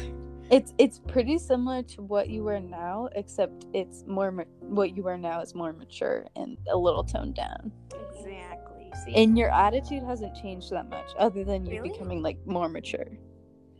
it's 0.50 0.72
it's 0.78 1.00
pretty 1.00 1.38
similar 1.38 1.82
to 1.82 2.02
what 2.02 2.30
you 2.30 2.44
wear 2.44 2.60
now, 2.60 3.08
except 3.16 3.66
it's 3.74 4.04
more 4.06 4.30
ma- 4.30 4.44
what 4.60 4.96
you 4.96 5.02
wear 5.02 5.18
now 5.18 5.40
is 5.40 5.54
more 5.54 5.72
mature 5.72 6.26
and 6.36 6.56
a 6.70 6.76
little 6.76 7.02
toned 7.04 7.34
down. 7.34 7.72
exactly. 8.10 8.90
See, 9.04 9.14
And 9.16 9.36
your 9.36 9.50
attitude 9.52 10.04
hasn't 10.04 10.36
changed 10.36 10.70
that 10.70 10.88
much, 10.88 11.10
other 11.18 11.42
than 11.44 11.66
you 11.66 11.78
Really? 11.82 11.88
becoming 11.90 12.22
like 12.22 12.38
more 12.46 12.68
mature. 12.68 13.06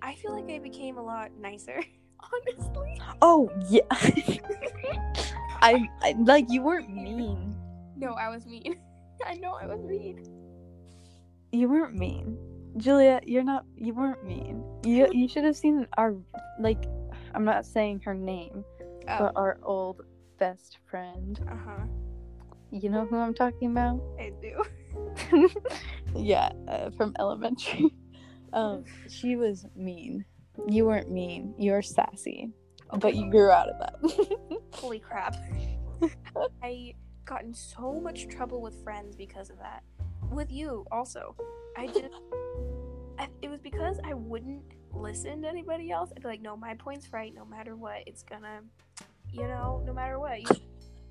I 0.02 0.16
feel 0.16 0.32
like 0.32 0.50
I 0.50 0.58
became 0.58 0.98
a 0.98 1.02
lot 1.02 1.30
nicer, 1.40 1.80
honestly. 2.32 3.00
Oh 3.22 3.48
yeah, 3.70 3.80
I, 5.62 5.88
I 6.02 6.14
like 6.18 6.46
you 6.50 6.62
weren't 6.62 6.90
mean. 6.92 7.54
No, 7.96 8.12
I 8.14 8.28
was 8.28 8.44
mean. 8.44 8.76
I 9.24 9.34
know 9.36 9.52
I 9.54 9.66
was 9.66 9.80
mean. 9.82 10.22
You 11.54 11.68
weren't 11.68 11.94
mean, 11.94 12.36
Julia. 12.78 13.20
You're 13.24 13.44
not. 13.44 13.64
You 13.76 13.94
weren't 13.94 14.24
mean. 14.24 14.64
You 14.84 15.06
you 15.12 15.28
should 15.28 15.44
have 15.44 15.56
seen 15.56 15.86
our 15.96 16.16
like. 16.58 16.82
I'm 17.32 17.44
not 17.44 17.64
saying 17.64 18.00
her 18.04 18.12
name, 18.14 18.64
Oh, 19.08 19.18
but 19.18 19.32
our 19.36 19.58
old 19.62 20.00
best 20.38 20.78
friend. 20.90 21.38
uh 21.48 21.54
huh. 21.54 21.84
You 22.72 22.90
know 22.90 23.06
who 23.06 23.16
I'm 23.16 23.34
talking 23.34 23.70
about? 23.70 24.02
I 24.18 24.32
do. 24.42 25.48
yeah, 26.16 26.50
uh, 26.66 26.90
from 26.90 27.14
elementary. 27.18 27.94
Um, 28.52 28.84
she 29.08 29.34
was 29.34 29.66
mean. 29.74 30.24
You 30.68 30.84
weren't 30.86 31.10
mean. 31.10 31.54
You 31.58 31.72
were 31.72 31.82
sassy, 31.82 32.52
but 33.00 33.16
you 33.16 33.28
grew 33.28 33.50
out 33.50 33.68
of 33.68 33.80
that. 33.80 34.48
Holy 34.74 35.00
crap. 35.00 35.34
I 36.62 36.94
got 37.24 37.42
in 37.42 37.52
so 37.52 38.00
much 38.00 38.28
trouble 38.28 38.62
with 38.62 38.80
friends 38.84 39.16
because 39.16 39.50
of 39.50 39.58
that. 39.58 39.82
With 40.30 40.50
you 40.50 40.86
also. 40.90 41.36
I 41.76 41.86
just 41.86 42.14
I, 43.18 43.28
it 43.42 43.48
was 43.48 43.60
because 43.60 43.98
I 44.04 44.14
wouldn't 44.14 44.62
listen 44.92 45.42
to 45.42 45.48
anybody 45.48 45.90
else. 45.90 46.10
I'd 46.16 46.22
be 46.22 46.28
like, 46.28 46.42
no, 46.42 46.56
my 46.56 46.74
point's 46.74 47.12
right 47.12 47.32
no 47.34 47.44
matter 47.44 47.76
what. 47.76 48.02
It's 48.06 48.22
gonna 48.22 48.60
you 49.32 49.48
know, 49.48 49.82
no 49.84 49.92
matter 49.92 50.18
what. 50.18 50.40
You, 50.40 50.56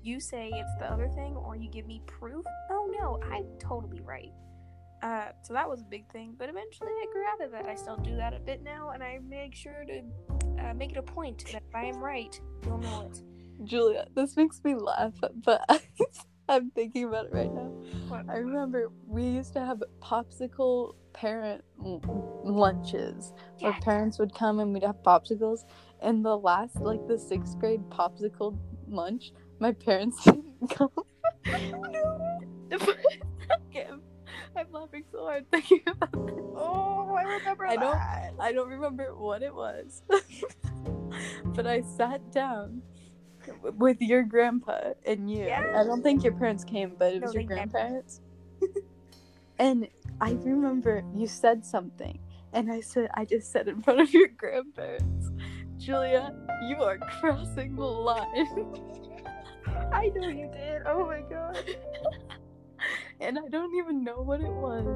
you 0.02 0.20
say 0.20 0.50
it's 0.52 0.74
the 0.78 0.90
other 0.90 1.08
thing 1.08 1.36
or 1.36 1.56
you 1.56 1.70
give 1.70 1.86
me 1.86 2.02
proof. 2.06 2.44
Oh 2.70 2.90
no, 2.98 3.20
I'm 3.30 3.46
totally 3.58 4.00
right. 4.00 4.32
Uh, 5.02 5.32
so 5.42 5.52
that 5.52 5.68
was 5.68 5.82
a 5.82 5.84
big 5.84 6.10
thing, 6.12 6.34
but 6.38 6.48
eventually 6.48 6.88
I 6.88 7.06
grew 7.12 7.24
out 7.26 7.44
of 7.44 7.50
that. 7.52 7.66
I 7.66 7.74
still 7.74 7.98
do 7.98 8.16
that 8.16 8.32
a 8.32 8.38
bit 8.38 8.62
now, 8.62 8.90
and 8.90 9.02
I 9.02 9.18
make 9.28 9.54
sure 9.54 9.84
to 9.84 10.02
uh, 10.64 10.72
make 10.72 10.92
it 10.92 10.96
a 10.96 11.02
point 11.02 11.44
that 11.52 11.62
if 11.68 11.74
I 11.74 11.84
am 11.84 11.98
right, 11.98 12.40
you'll 12.64 12.78
know 12.78 13.10
it. 13.10 13.22
Julia, 13.64 14.06
this 14.14 14.34
makes 14.36 14.64
me 14.64 14.74
laugh, 14.74 15.12
but 15.44 15.62
I'm 16.48 16.70
thinking 16.70 17.04
about 17.04 17.26
it 17.26 17.32
right 17.32 17.52
now. 17.52 17.72
I 18.28 18.36
remember 18.36 18.90
we 19.06 19.22
used 19.22 19.52
to 19.54 19.60
have 19.60 19.82
popsicle 20.02 20.94
parent 21.12 21.64
lunches 22.44 23.32
where 23.60 23.72
parents 23.80 24.18
would 24.18 24.34
come 24.34 24.58
and 24.60 24.72
we'd 24.72 24.82
have 24.82 25.02
popsicles. 25.02 25.64
And 26.00 26.24
the 26.24 26.36
last, 26.36 26.76
like 26.76 27.06
the 27.08 27.18
sixth 27.18 27.58
grade 27.58 27.82
popsicle 27.88 28.58
lunch, 28.88 29.32
my 29.58 29.72
parents 29.72 30.22
didn't 30.24 30.68
come. 30.70 30.90
no. 31.46 32.34
I'm, 34.56 34.66
laughing 34.72 35.04
so 35.10 35.24
hard 35.24 35.50
thinking 35.50 35.80
about 35.86 36.12
this. 36.12 36.34
Oh, 36.54 37.14
I 37.18 37.22
remember 37.22 37.66
I 37.66 37.76
don't-. 37.76 38.40
I 38.40 38.52
don't 38.52 38.68
remember 38.68 39.14
what 39.16 39.42
it 39.42 39.54
was, 39.54 40.02
but 41.46 41.66
I 41.66 41.80
sat 41.80 42.32
down 42.32 42.82
with 43.78 44.00
your 44.00 44.22
grandpa 44.22 44.92
and 45.06 45.30
you. 45.30 45.50
I 45.50 45.84
don't 45.84 46.02
think 46.02 46.22
your 46.24 46.32
parents 46.32 46.64
came, 46.64 46.94
but 46.98 47.14
it 47.14 47.20
No, 47.20 47.26
was 47.26 47.34
your 47.34 47.44
grandparents. 47.44 48.20
and 49.58 49.88
I 50.20 50.32
remember 50.32 51.04
you 51.14 51.26
said 51.26 51.64
something, 51.64 52.18
and 52.52 52.70
I 52.70 52.80
said, 52.80 53.10
I 53.14 53.24
just 53.24 53.50
said 53.52 53.68
in 53.68 53.82
front 53.82 54.00
of 54.00 54.12
your 54.12 54.28
grandparents, 54.28 55.30
Julia, 55.78 56.34
you 56.68 56.76
are 56.82 56.98
crossing 57.20 57.76
the 57.76 57.84
line. 57.84 58.48
I 59.92 60.10
know 60.14 60.28
you 60.28 60.48
did. 60.52 60.82
Oh 60.86 61.06
my 61.06 61.20
god. 61.22 61.58
and 63.20 63.38
I 63.38 63.48
don't 63.48 63.74
even 63.76 64.04
know 64.04 64.20
what 64.20 64.40
it 64.40 64.52
was. 64.52 64.86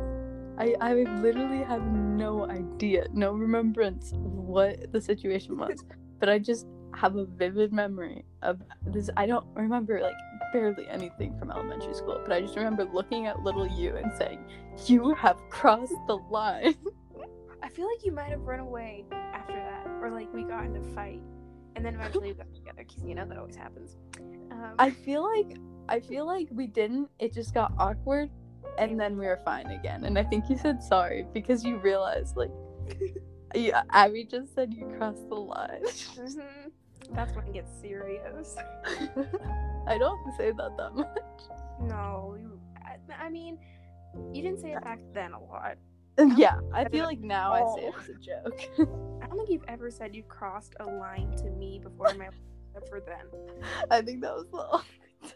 I, 0.58 0.74
I 0.80 0.94
literally 0.94 1.62
have 1.64 1.82
no 1.82 2.48
idea, 2.50 3.06
no 3.12 3.32
remembrance 3.32 4.12
of 4.12 4.20
what 4.20 4.92
the 4.92 5.00
situation 5.00 5.56
was. 5.56 5.84
but 6.18 6.28
I 6.28 6.38
just 6.38 6.66
have 6.94 7.16
a 7.16 7.24
vivid 7.24 7.72
memory 7.72 8.24
of 8.42 8.60
this. 8.86 9.10
I 9.16 9.26
don't 9.26 9.46
remember 9.54 10.00
like 10.00 10.16
barely 10.52 10.88
anything 10.88 11.38
from 11.38 11.50
elementary 11.50 11.94
school, 11.94 12.20
but 12.22 12.32
I 12.32 12.40
just 12.40 12.56
remember 12.56 12.84
looking 12.84 13.26
at 13.26 13.42
little 13.42 13.66
you 13.66 13.96
and 13.96 14.12
saying, 14.16 14.44
You 14.86 15.14
have 15.14 15.38
crossed 15.50 15.94
the 16.06 16.16
line. 16.16 16.74
I 17.62 17.68
feel 17.68 17.86
like 17.86 18.04
you 18.04 18.12
might 18.12 18.30
have 18.30 18.42
run 18.42 18.60
away 18.60 19.04
after 19.12 19.54
that, 19.54 19.86
or 20.00 20.10
like 20.10 20.32
we 20.32 20.44
got 20.44 20.64
in 20.64 20.76
a 20.76 20.94
fight, 20.94 21.22
and 21.76 21.84
then 21.84 21.94
eventually 21.94 22.32
we 22.32 22.34
got 22.34 22.54
together 22.54 22.84
because 22.86 23.02
you 23.04 23.14
know 23.14 23.26
that 23.26 23.36
always 23.36 23.56
happens. 23.56 23.96
Um, 24.50 24.74
I 24.78 24.90
feel 24.90 25.22
like 25.22 25.58
I 25.88 26.00
feel 26.00 26.26
like 26.26 26.48
we 26.50 26.66
didn't. 26.66 27.08
It 27.18 27.32
just 27.32 27.54
got 27.54 27.72
awkward 27.78 28.30
and 28.78 28.98
then 28.98 29.18
we 29.18 29.26
were 29.26 29.40
fine 29.44 29.66
again. 29.66 30.04
And 30.04 30.18
I 30.18 30.24
think 30.24 30.48
you 30.48 30.56
said 30.56 30.82
sorry 30.82 31.26
because 31.32 31.64
you 31.64 31.78
realized 31.78 32.36
like 32.36 32.50
you, 33.54 33.72
Abby 33.90 34.24
just 34.24 34.54
said 34.54 34.72
you 34.74 34.86
crossed 34.98 35.28
the 35.28 35.34
line. 35.34 35.82
mhm. 35.84 36.42
That's 37.12 37.34
when 37.34 37.46
it 37.46 37.54
gets 37.54 37.70
serious. 37.80 38.56
I 39.86 39.96
don't 39.98 40.36
say 40.36 40.52
that 40.52 40.76
that 40.76 40.94
much. 40.94 41.08
No, 41.80 42.36
you, 42.38 42.60
I, 42.84 43.24
I 43.26 43.30
mean, 43.30 43.58
you 44.32 44.42
didn't 44.42 44.60
say 44.60 44.72
it 44.72 44.82
back 44.82 45.00
then 45.14 45.32
a 45.32 45.40
lot. 45.40 45.76
Yeah, 46.36 46.58
I 46.74 46.84
feel 46.88 47.04
like 47.04 47.20
now 47.20 47.52
I 47.52 47.76
say 47.76 47.86
it 47.86 47.94
as 48.00 48.08
a 48.08 48.14
joke. 48.14 48.60
I 49.22 49.26
don't 49.26 49.36
think 49.38 49.50
you've 49.50 49.64
ever 49.68 49.90
said 49.90 50.14
you've 50.14 50.28
crossed 50.28 50.74
a 50.80 50.84
line 50.84 51.34
to 51.36 51.50
me 51.50 51.80
before 51.82 52.10
in 52.10 52.18
my 52.18 52.28
except 52.74 52.88
for 52.88 53.00
then. 53.00 53.26
I 53.90 54.02
think 54.02 54.20
that 54.22 54.34
was 54.34 54.46
the 54.50 54.58
only 54.58 55.32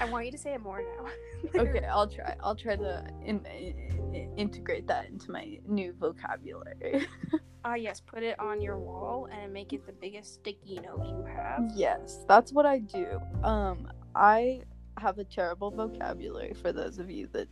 I 0.00 0.04
want 0.06 0.26
you 0.26 0.32
to 0.32 0.38
say 0.38 0.54
it 0.54 0.60
more 0.60 0.82
now. 0.82 1.06
Okay, 1.60 1.84
I'll 1.84 2.08
try. 2.08 2.34
I'll 2.42 2.56
try 2.56 2.74
to 2.76 3.06
in, 3.24 3.44
in- 3.46 4.32
integrate 4.36 4.86
that 4.88 5.06
into 5.06 5.30
my 5.30 5.58
new 5.66 5.92
vocabulary. 5.98 7.06
Ah, 7.64 7.74
yes, 7.74 8.00
put 8.00 8.22
it 8.22 8.38
on 8.38 8.62
your 8.62 8.78
wall 8.78 9.28
and 9.32 9.52
make 9.52 9.72
it 9.72 9.84
the 9.84 9.92
biggest 9.92 10.34
sticky 10.34 10.76
note 10.76 11.04
you 11.04 11.24
have. 11.26 11.68
Yes, 11.74 12.24
that's 12.28 12.52
what 12.52 12.64
I 12.64 12.78
do. 12.78 13.20
Um, 13.42 13.90
I 14.14 14.62
have 14.96 15.18
a 15.18 15.24
terrible 15.24 15.70
vocabulary 15.72 16.54
for 16.54 16.72
those 16.72 16.98
of 16.98 17.10
you 17.10 17.28
that, 17.32 17.48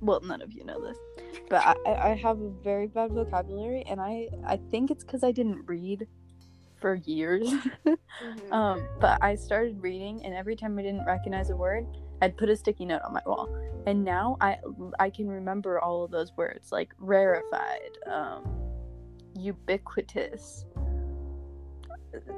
well, 0.00 0.20
none 0.22 0.40
of 0.40 0.52
you 0.52 0.64
know 0.64 0.80
this, 0.80 0.96
but 1.50 1.62
I, 1.64 1.74
I 1.86 2.10
I 2.10 2.14
have 2.16 2.40
a 2.40 2.48
very 2.64 2.86
bad 2.88 3.12
vocabulary, 3.12 3.84
and 3.86 4.00
I 4.00 4.28
I 4.46 4.56
think 4.70 4.90
it's 4.90 5.04
because 5.04 5.22
I 5.22 5.30
didn't 5.30 5.66
read 5.66 6.08
for 6.82 6.96
years. 6.96 7.48
Mhm. 8.22 8.52
um, 8.52 8.86
but 9.00 9.18
I 9.24 9.34
started 9.34 9.82
reading, 9.82 10.24
and 10.24 10.34
every 10.34 10.54
time 10.54 10.78
I 10.78 10.82
didn't 10.82 11.06
recognize 11.06 11.48
a 11.50 11.56
word, 11.56 11.86
I'd 12.20 12.36
put 12.36 12.50
a 12.50 12.56
sticky 12.56 12.84
note 12.84 13.00
on 13.04 13.12
my 13.14 13.22
wall. 13.26 13.48
And 13.86 14.04
now 14.04 14.36
I 14.40 14.58
I 15.00 15.08
can 15.10 15.28
remember 15.28 15.80
all 15.80 16.04
of 16.04 16.10
those 16.12 16.30
words 16.36 16.70
like 16.70 16.92
rarefied, 16.98 17.96
um, 18.06 18.44
ubiquitous, 19.34 20.66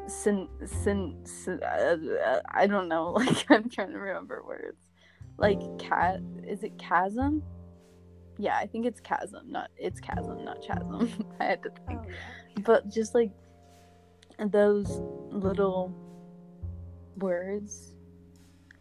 sin, 0.06 0.48
sin, 0.64 1.16
sin 1.24 1.60
uh, 1.62 2.40
I 2.48 2.66
don't 2.66 2.88
know. 2.88 3.12
Like 3.18 3.44
I'm 3.50 3.68
trying 3.68 3.90
to 3.92 3.98
remember 3.98 4.42
words. 4.46 4.78
Like 5.36 5.60
cat, 5.78 6.20
is 6.46 6.62
it 6.62 6.78
chasm? 6.78 7.42
Yeah, 8.38 8.56
I 8.56 8.66
think 8.66 8.86
it's 8.86 9.00
chasm. 9.00 9.50
Not 9.50 9.70
it's 9.76 10.00
chasm, 10.00 10.44
not 10.44 10.62
chasm. 10.62 11.10
I 11.40 11.44
had 11.44 11.62
to 11.64 11.70
think 11.86 12.00
oh 12.04 12.08
yeah. 12.08 12.62
but 12.64 12.88
just 12.88 13.14
like 13.14 13.32
those 14.38 15.00
little 15.30 15.94
words 17.16 17.94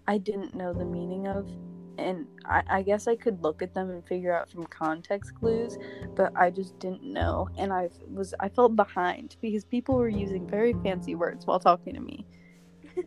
i 0.07 0.17
didn't 0.17 0.55
know 0.55 0.73
the 0.73 0.85
meaning 0.85 1.27
of 1.27 1.49
and 1.97 2.25
I, 2.45 2.63
I 2.67 2.81
guess 2.81 3.07
i 3.07 3.15
could 3.15 3.43
look 3.43 3.61
at 3.61 3.73
them 3.73 3.89
and 3.91 4.05
figure 4.05 4.35
out 4.35 4.49
from 4.49 4.65
context 4.65 5.35
clues 5.35 5.77
but 6.15 6.31
i 6.35 6.49
just 6.49 6.77
didn't 6.79 7.03
know 7.03 7.49
and 7.57 7.71
i 7.71 7.89
was 8.09 8.33
i 8.39 8.49
felt 8.49 8.75
behind 8.75 9.35
because 9.41 9.63
people 9.63 9.95
were 9.95 10.09
using 10.09 10.47
very 10.47 10.73
fancy 10.83 11.15
words 11.15 11.45
while 11.45 11.59
talking 11.59 11.93
to 11.93 12.01
me. 12.01 12.25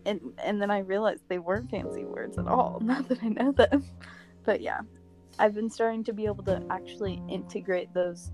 And 0.04 0.20
and 0.42 0.60
then 0.60 0.68
i 0.68 0.80
realized 0.80 1.22
they 1.28 1.38
weren't 1.38 1.70
fancy 1.70 2.04
words 2.04 2.38
at 2.38 2.48
all 2.48 2.80
not 2.84 3.08
that 3.08 3.22
i 3.22 3.28
know 3.28 3.52
them. 3.52 3.84
But 4.44 4.60
yeah 4.60 4.80
i've 5.38 5.54
been 5.54 5.70
starting 5.70 6.02
to 6.04 6.12
be 6.12 6.26
able 6.26 6.42
to 6.44 6.60
actually 6.70 7.22
integrate 7.28 7.94
those 7.94 8.32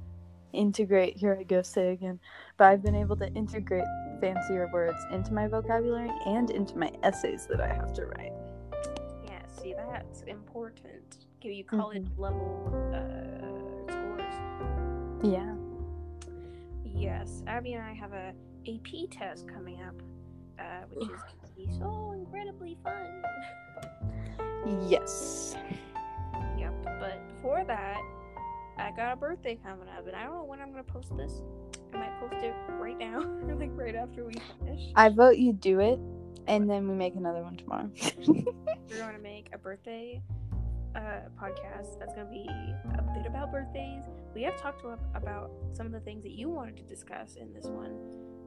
integrate 0.52 1.16
here 1.16 1.36
i 1.38 1.42
go 1.42 1.62
say 1.62 1.90
again 1.92 2.18
but 2.56 2.66
i've 2.68 2.82
been 2.82 2.94
able 2.94 3.16
to 3.16 3.26
integrate 3.34 3.84
fancier 4.20 4.68
words 4.72 4.98
into 5.10 5.32
my 5.32 5.46
vocabulary 5.48 6.10
and 6.26 6.50
into 6.50 6.76
my 6.78 6.90
essays 7.02 7.46
that 7.46 7.60
i 7.60 7.68
have 7.68 7.92
to 7.92 8.06
write 8.06 8.32
Yeah, 9.24 9.40
see 9.48 9.74
that's 9.74 10.22
important. 10.22 11.26
Give 11.40 11.52
you 11.52 11.64
college 11.64 12.06
level 12.16 12.70
uh, 12.94 13.92
scores. 13.92 14.34
yeah 15.22 15.54
Yes, 16.84 17.42
Abby 17.46 17.72
and 17.74 17.82
I 17.82 17.92
have 17.94 18.12
a 18.12 18.32
AP 18.68 19.10
test 19.10 19.48
coming 19.48 19.80
up, 19.82 19.94
uh, 20.58 20.84
which 20.92 21.08
is 21.08 21.20
going 21.22 21.40
to 21.44 21.56
be 21.56 21.68
so 21.78 22.12
incredibly 22.12 22.76
fun. 22.84 23.22
yes 24.88 25.56
Yep, 26.58 26.74
but 26.84 27.18
before 27.34 27.64
that, 27.64 27.98
I 28.82 28.90
got 28.96 29.12
a 29.12 29.16
birthday 29.16 29.58
coming 29.62 29.88
up, 29.88 30.06
and 30.06 30.16
I 30.16 30.24
don't 30.24 30.34
know 30.34 30.44
when 30.44 30.60
I'm 30.60 30.70
gonna 30.70 30.82
post 30.82 31.16
this. 31.16 31.42
I 31.94 31.98
might 31.98 32.20
post 32.20 32.42
it 32.42 32.54
right 32.80 32.98
now, 32.98 33.20
or 33.20 33.54
like 33.58 33.70
right 33.74 33.94
after 33.94 34.24
we 34.24 34.34
finish. 34.58 34.90
i 34.96 35.08
vote 35.08 35.36
you 35.36 35.52
do 35.52 35.80
it 35.80 35.98
and 36.46 36.68
then 36.68 36.88
we 36.88 36.94
make 36.94 37.14
another 37.14 37.42
one 37.42 37.56
tomorrow 37.56 37.90
We're 38.26 38.98
going 38.98 39.14
to 39.14 39.22
make 39.22 39.48
a 39.54 39.58
birthday 39.58 40.20
uh, 40.94 41.20
podcast 41.40 41.98
that's 41.98 42.14
going 42.14 42.26
to 42.26 42.32
be 42.32 42.46
a 42.98 43.02
bit 43.14 43.26
about 43.26 43.50
birthdays. 43.50 44.02
We 44.34 44.42
have 44.42 44.60
talked 44.60 44.84
about 45.14 45.50
some 45.72 45.86
of 45.86 45.92
the 45.92 46.00
things 46.00 46.22
that 46.24 46.32
you 46.32 46.50
wanted 46.50 46.76
to 46.76 46.82
discuss 46.82 47.36
in 47.36 47.52
this 47.52 47.66
one. 47.66 47.96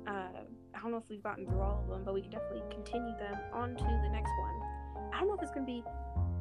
Uh, 0.08 0.44
I 0.76 0.80
don't 0.82 0.92
know 0.92 0.98
if 0.98 1.10
we've 1.10 1.24
gotten 1.24 1.48
through 1.48 1.62
all 1.62 1.82
of 1.84 1.90
them, 1.90 2.04
but 2.06 2.14
we 2.14 2.22
can 2.22 2.32
definitely 2.32 2.62
continue 2.70 3.18
them 3.18 3.38
on 3.54 3.76
to 3.76 3.84
the 3.84 4.10
next 4.10 4.32
one. 4.40 5.12
I 5.14 5.20
don't 5.20 5.30
know 5.30 5.36
if 5.36 5.42
it's 5.42 5.52
going 5.52 5.66
to 5.66 5.72
be 5.72 5.84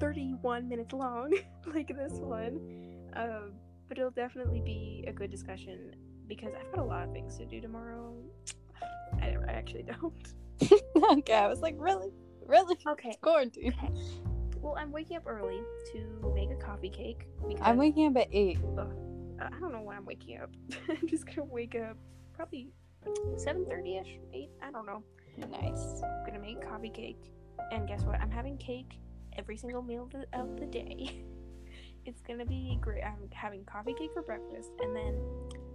31 0.00 0.68
minutes 0.68 0.92
long 0.92 1.32
like 1.74 1.88
this 1.88 2.12
one, 2.14 2.60
uh, 3.16 3.48
but 3.88 3.98
it'll 3.98 4.10
definitely 4.10 4.60
be 4.60 5.04
a 5.06 5.12
good 5.12 5.30
discussion 5.30 5.94
because 6.26 6.52
I've 6.58 6.70
got 6.74 6.80
a 6.82 6.86
lot 6.86 7.04
of 7.06 7.12
things 7.12 7.36
to 7.38 7.46
do 7.46 7.60
tomorrow. 7.60 8.14
I, 9.22 9.36
I 9.48 9.52
actually 9.52 9.82
don't. 10.00 10.34
okay 11.18 11.34
i 11.34 11.48
was 11.48 11.60
like 11.60 11.74
really 11.78 12.10
really 12.46 12.76
Okay. 12.86 13.08
It's 13.10 13.18
quarantine 13.20 13.74
Well, 14.60 14.76
I'm 14.78 14.92
waking 14.92 15.16
up 15.16 15.24
early 15.26 15.60
to 15.92 16.32
make 16.34 16.50
a 16.50 16.54
coffee 16.54 16.90
cake 16.90 17.26
because 17.46 17.60
i'm 17.62 17.76
waking 17.76 18.06
up 18.06 18.16
at 18.16 18.28
8 18.30 18.58
uh, 19.40 19.48
I 19.52 19.60
don't 19.60 19.72
know 19.72 19.82
when 19.82 19.96
I'm 19.96 20.04
waking 20.06 20.40
up. 20.40 20.50
I'm 20.88 21.06
just 21.08 21.26
gonna 21.26 21.44
wake 21.44 21.74
up 21.74 21.96
probably 22.32 22.68
7:30 23.36 24.00
ish, 24.00 24.18
eight. 24.32 24.50
I 24.62 24.70
don't 24.70 24.86
know. 24.86 25.02
nice 25.36 26.02
I'm 26.02 26.24
gonna 26.26 26.38
make 26.40 26.62
coffee 26.62 26.90
cake, 26.90 27.32
and 27.72 27.86
guess 27.88 28.02
what? 28.04 28.20
I'm 28.20 28.30
having 28.30 28.56
cake 28.58 28.98
every 29.36 29.56
single 29.56 29.82
meal 29.82 30.08
of 30.32 30.56
the 30.58 30.66
day. 30.66 31.24
It's 32.06 32.20
gonna 32.22 32.44
be 32.44 32.78
great. 32.80 33.02
I'm 33.02 33.28
having 33.32 33.64
coffee 33.64 33.94
cake 33.94 34.10
for 34.12 34.22
breakfast, 34.22 34.70
and 34.80 34.94
then 34.94 35.14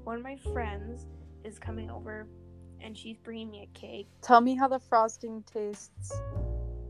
one 0.04 0.18
of 0.18 0.24
my 0.24 0.38
friends 0.54 1.06
is 1.44 1.60
coming 1.60 1.90
over, 1.90 2.28
and 2.82 2.98
she's 2.98 3.18
bringing 3.18 3.50
me 3.50 3.70
a 3.74 3.78
cake. 3.80 4.08
Tell 4.22 4.42
me 4.42 4.56
how 4.56 4.68
the 4.68 4.80
frosting 4.80 5.44
tastes. 5.52 6.14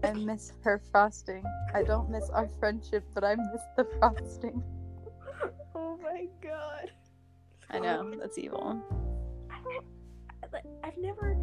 I 0.04 0.14
miss 0.14 0.54
her 0.64 0.82
frosting. 0.92 1.44
I 1.74 1.84
don't 1.84 2.10
miss 2.10 2.30
our 2.30 2.48
friendship, 2.60 3.04
but 3.14 3.24
I 3.24 3.36
miss 3.36 3.62
the 3.76 3.86
frosting. 4.00 4.64
oh 5.76 5.98
my 6.02 6.28
god! 6.42 6.92
I 7.70 7.80
know, 7.80 8.14
that's 8.20 8.38
evil. 8.38 8.82
I 9.50 9.58
don't. 9.62 9.86
I've 10.84 10.98
never 10.98 11.36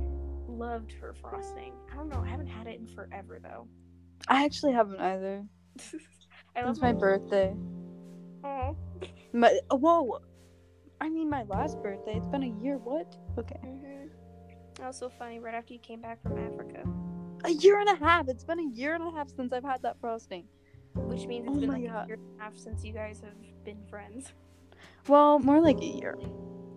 loved 0.48 0.92
her 0.92 1.14
frosting. 1.20 1.72
I 1.92 1.96
don't 1.96 2.08
know. 2.08 2.22
I 2.24 2.28
haven't 2.28 2.46
had 2.48 2.66
it 2.66 2.80
in 2.80 2.86
forever 2.86 3.38
though. 3.42 3.68
I 4.28 4.44
actually 4.44 4.72
haven't 4.72 5.00
either. 5.00 5.44
I 6.56 6.60
It 6.60 6.62
love 6.62 6.70
was 6.70 6.80
my 6.80 6.92
birthday. 6.92 7.54
Oh. 8.46 8.76
My 9.32 9.58
oh, 9.70 9.76
whoa. 9.76 10.20
I 11.00 11.08
mean 11.08 11.28
my 11.28 11.42
last 11.44 11.82
birthday. 11.82 12.14
It's 12.16 12.26
been 12.28 12.42
a 12.44 12.62
year. 12.62 12.78
What? 12.78 13.16
Okay. 13.38 13.58
hmm 13.62 14.06
That 14.78 14.86
was 14.88 14.98
so 14.98 15.08
funny. 15.18 15.38
Right 15.38 15.54
after 15.54 15.72
you 15.74 15.80
came 15.80 16.00
back 16.00 16.22
from 16.22 16.38
Africa, 16.38 16.82
A 17.44 17.50
year 17.50 17.78
and 17.80 17.88
a 17.88 17.96
half. 17.96 18.28
It's 18.28 18.44
been 18.44 18.60
a 18.60 18.70
year 18.80 18.94
and 18.94 19.02
a 19.04 19.10
half 19.10 19.28
since 19.36 19.52
I've 19.52 19.64
had 19.64 19.82
that 19.82 20.00
frosting. 20.00 20.44
which 20.94 21.26
means 21.26 21.46
it's 21.46 21.56
Oh 21.56 21.60
been 21.60 21.68
like 21.70 21.86
God. 21.86 22.04
a 22.04 22.06
year 22.08 22.16
and 22.16 22.40
a 22.40 22.42
half 22.44 22.56
since 22.56 22.84
you 22.84 22.92
guys 22.92 23.20
have 23.20 23.36
been 23.64 23.82
friends. 23.90 24.32
Well, 25.08 25.38
more 25.38 25.60
like 25.60 25.80
a 25.80 25.84
year. 26.00 26.16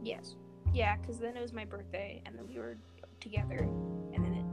Yes. 0.04 0.36
Yeah, 0.74 0.98
because 0.98 1.18
then 1.20 1.36
it 1.38 1.42
was 1.42 1.54
my 1.54 1.66
birthday, 1.66 2.22
and 2.26 2.36
then 2.38 2.46
we 2.48 2.60
were 2.60 2.78
together, 3.22 3.60
and 4.14 4.24
then 4.26 4.34
it 4.34 4.46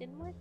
didn't 0.00 0.18
work. 0.18 0.34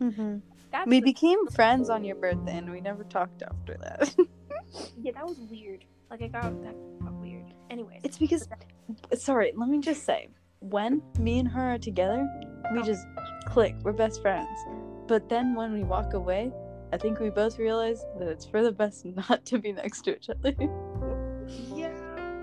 Mm-hmm. 0.00 0.38
That's 0.72 0.88
We 0.88 1.00
became 1.00 1.46
friends 1.48 1.90
on 1.90 2.02
your 2.02 2.16
birthday, 2.16 2.56
and 2.56 2.70
we 2.70 2.80
never 2.80 3.04
talked 3.04 3.42
after 3.42 3.76
that. 3.82 4.14
yeah, 5.02 5.12
that 5.12 5.26
was 5.26 5.38
weird. 5.50 5.84
Like 6.10 6.22
I 6.22 6.28
got 6.28 6.42
that 6.64 6.74
got 7.02 7.12
weird. 7.14 7.44
Anyways, 7.70 8.00
it's 8.04 8.18
because, 8.18 8.48
sorry, 9.14 9.52
let 9.56 9.68
me 9.68 9.78
just 9.80 10.04
say, 10.04 10.28
when 10.60 11.02
me 11.18 11.38
and 11.38 11.48
her 11.48 11.74
are 11.74 11.78
together, 11.78 12.26
we 12.72 12.80
Oh. 12.80 12.82
just 12.82 13.06
click. 13.46 13.74
We're 13.82 13.92
best 13.92 14.22
friends. 14.22 14.48
But 15.08 15.28
then 15.28 15.54
when 15.54 15.72
we 15.72 15.82
walk 15.84 16.14
away, 16.14 16.52
I 16.92 16.96
think 16.96 17.18
we 17.20 17.28
both 17.30 17.58
realize 17.58 18.04
that 18.18 18.28
it's 18.28 18.44
for 18.46 18.62
the 18.62 18.72
best 18.72 19.04
not 19.28 19.44
to 19.46 19.58
be 19.58 19.72
next 19.72 20.02
to 20.02 20.16
each 20.16 20.30
other. 20.30 20.52
yeah, 21.74 21.92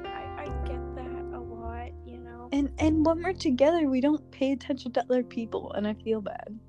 I, 0.05 0.43
I 0.43 0.45
get 0.67 0.95
that 0.95 1.35
a 1.35 1.39
lot. 1.39 1.91
You 2.05 2.17
know. 2.19 2.49
And 2.51 2.71
and 2.79 3.05
when 3.05 3.23
we're 3.23 3.33
together, 3.33 3.87
we 3.87 4.01
don't 4.01 4.29
pay 4.31 4.51
attention 4.51 4.91
to 4.93 5.01
other 5.01 5.23
people, 5.23 5.71
and 5.73 5.87
I 5.87 5.93
feel 5.95 6.21
bad. 6.21 6.59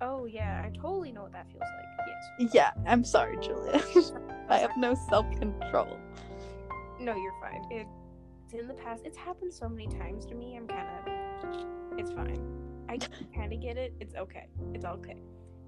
Oh 0.00 0.26
yeah, 0.26 0.62
I 0.64 0.70
totally 0.70 1.12
know 1.12 1.22
what 1.22 1.32
that 1.32 1.46
feels 1.48 1.60
like. 1.60 2.08
Yes. 2.38 2.54
Yeah, 2.54 2.70
I'm 2.86 3.04
sorry, 3.04 3.36
Julia. 3.38 3.82
I 4.48 4.58
have 4.58 4.76
no 4.76 4.94
self 5.08 5.26
control. 5.38 5.98
No, 7.00 7.14
you're 7.14 7.34
fine. 7.40 7.64
It, 7.70 7.86
it's 8.44 8.54
in 8.54 8.68
the 8.68 8.74
past. 8.74 9.02
It's 9.04 9.18
happened 9.18 9.52
so 9.52 9.68
many 9.68 9.86
times 9.88 10.24
to 10.26 10.34
me. 10.34 10.56
I'm 10.56 10.66
kind 10.66 10.86
of. 10.88 11.98
It's 11.98 12.12
fine. 12.12 12.40
I 12.88 12.98
kind 13.34 13.52
of 13.52 13.60
get 13.60 13.76
it. 13.76 13.92
It's 14.00 14.14
okay. 14.14 14.48
It's 14.72 14.84
okay. 14.84 15.16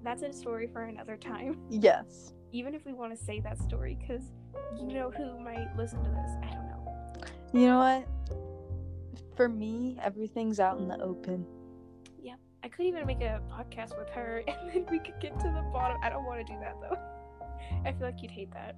That's 0.03 0.23
a 0.23 0.33
story 0.33 0.67
for 0.67 0.83
another 0.83 1.15
time. 1.15 1.59
Yes. 1.69 2.33
Even 2.51 2.73
if 2.73 2.85
we 2.85 2.93
want 2.93 3.17
to 3.17 3.23
say 3.23 3.39
that 3.41 3.59
story, 3.59 3.97
because 3.99 4.23
you 4.77 4.87
know 4.87 5.11
who 5.11 5.39
might 5.39 5.67
listen 5.77 6.03
to 6.03 6.09
this. 6.09 6.31
I 6.41 6.53
don't 6.53 6.67
know. 6.67 6.97
You 7.53 7.67
know 7.67 7.79
what? 7.79 8.07
For 9.35 9.47
me, 9.47 9.97
everything's 10.01 10.59
out 10.59 10.79
in 10.79 10.87
the 10.87 10.99
open. 10.99 11.45
I 12.63 12.67
could 12.67 12.85
even 12.85 13.05
make 13.07 13.21
a 13.21 13.41
podcast 13.51 13.97
with 13.97 14.09
her, 14.09 14.43
and 14.47 14.69
then 14.69 14.85
we 14.91 14.99
could 14.99 15.19
get 15.19 15.39
to 15.39 15.45
the 15.45 15.63
bottom. 15.73 15.97
I 16.03 16.09
don't 16.09 16.25
want 16.25 16.45
to 16.45 16.53
do 16.53 16.59
that 16.59 16.75
though. 16.81 16.97
I 17.85 17.91
feel 17.93 18.07
like 18.07 18.21
you'd 18.21 18.31
hate 18.31 18.51
that. 18.53 18.75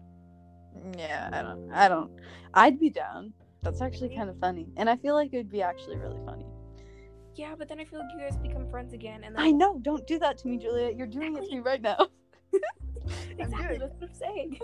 Yeah, 0.98 1.30
I 1.32 1.42
don't. 1.42 1.72
I 1.72 1.88
don't. 1.88 2.12
I'd 2.54 2.80
be 2.80 2.90
down. 2.90 3.34
That's 3.62 3.82
actually 3.82 4.16
kind 4.16 4.30
of 4.30 4.40
funny, 4.40 4.68
and 4.78 4.90
I 4.90 4.96
feel 4.98 5.16
like 5.16 5.34
it 5.34 5.38
would 5.38 5.52
be 5.52 5.62
actually 5.62 5.98
really 5.98 6.20
funny. 6.26 6.46
Yeah, 7.36 7.56
but 7.58 7.68
then 7.68 7.80
I 7.80 7.86
feel 7.86 8.00
like 8.00 8.10
you 8.14 8.20
guys 8.20 8.38
become 8.38 8.70
friends 8.70 8.94
again, 8.94 9.24
and 9.24 9.36
then 9.36 9.42
I 9.42 9.52
know. 9.52 9.80
Don't 9.82 10.06
do 10.06 10.20
that 10.20 10.38
to 10.40 10.48
me, 10.48 10.58
Julia. 10.58 10.92
You're 10.96 11.08
doing 11.08 11.36
it 11.36 11.46
to 11.46 11.52
me 11.52 11.60
right 11.60 11.82
now. 11.82 12.08
exactly 13.38 13.78
doing 13.78 13.80
that's 13.80 13.94
what 14.00 14.10
I'm 14.10 14.14
saying. 14.14 14.60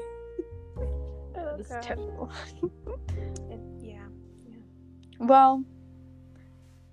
oh, 0.78 1.58
This 1.58 1.68
is 1.72 1.86
terrible. 1.86 2.32
It- 3.50 3.60
yeah. 3.82 4.06
Well, 5.20 5.64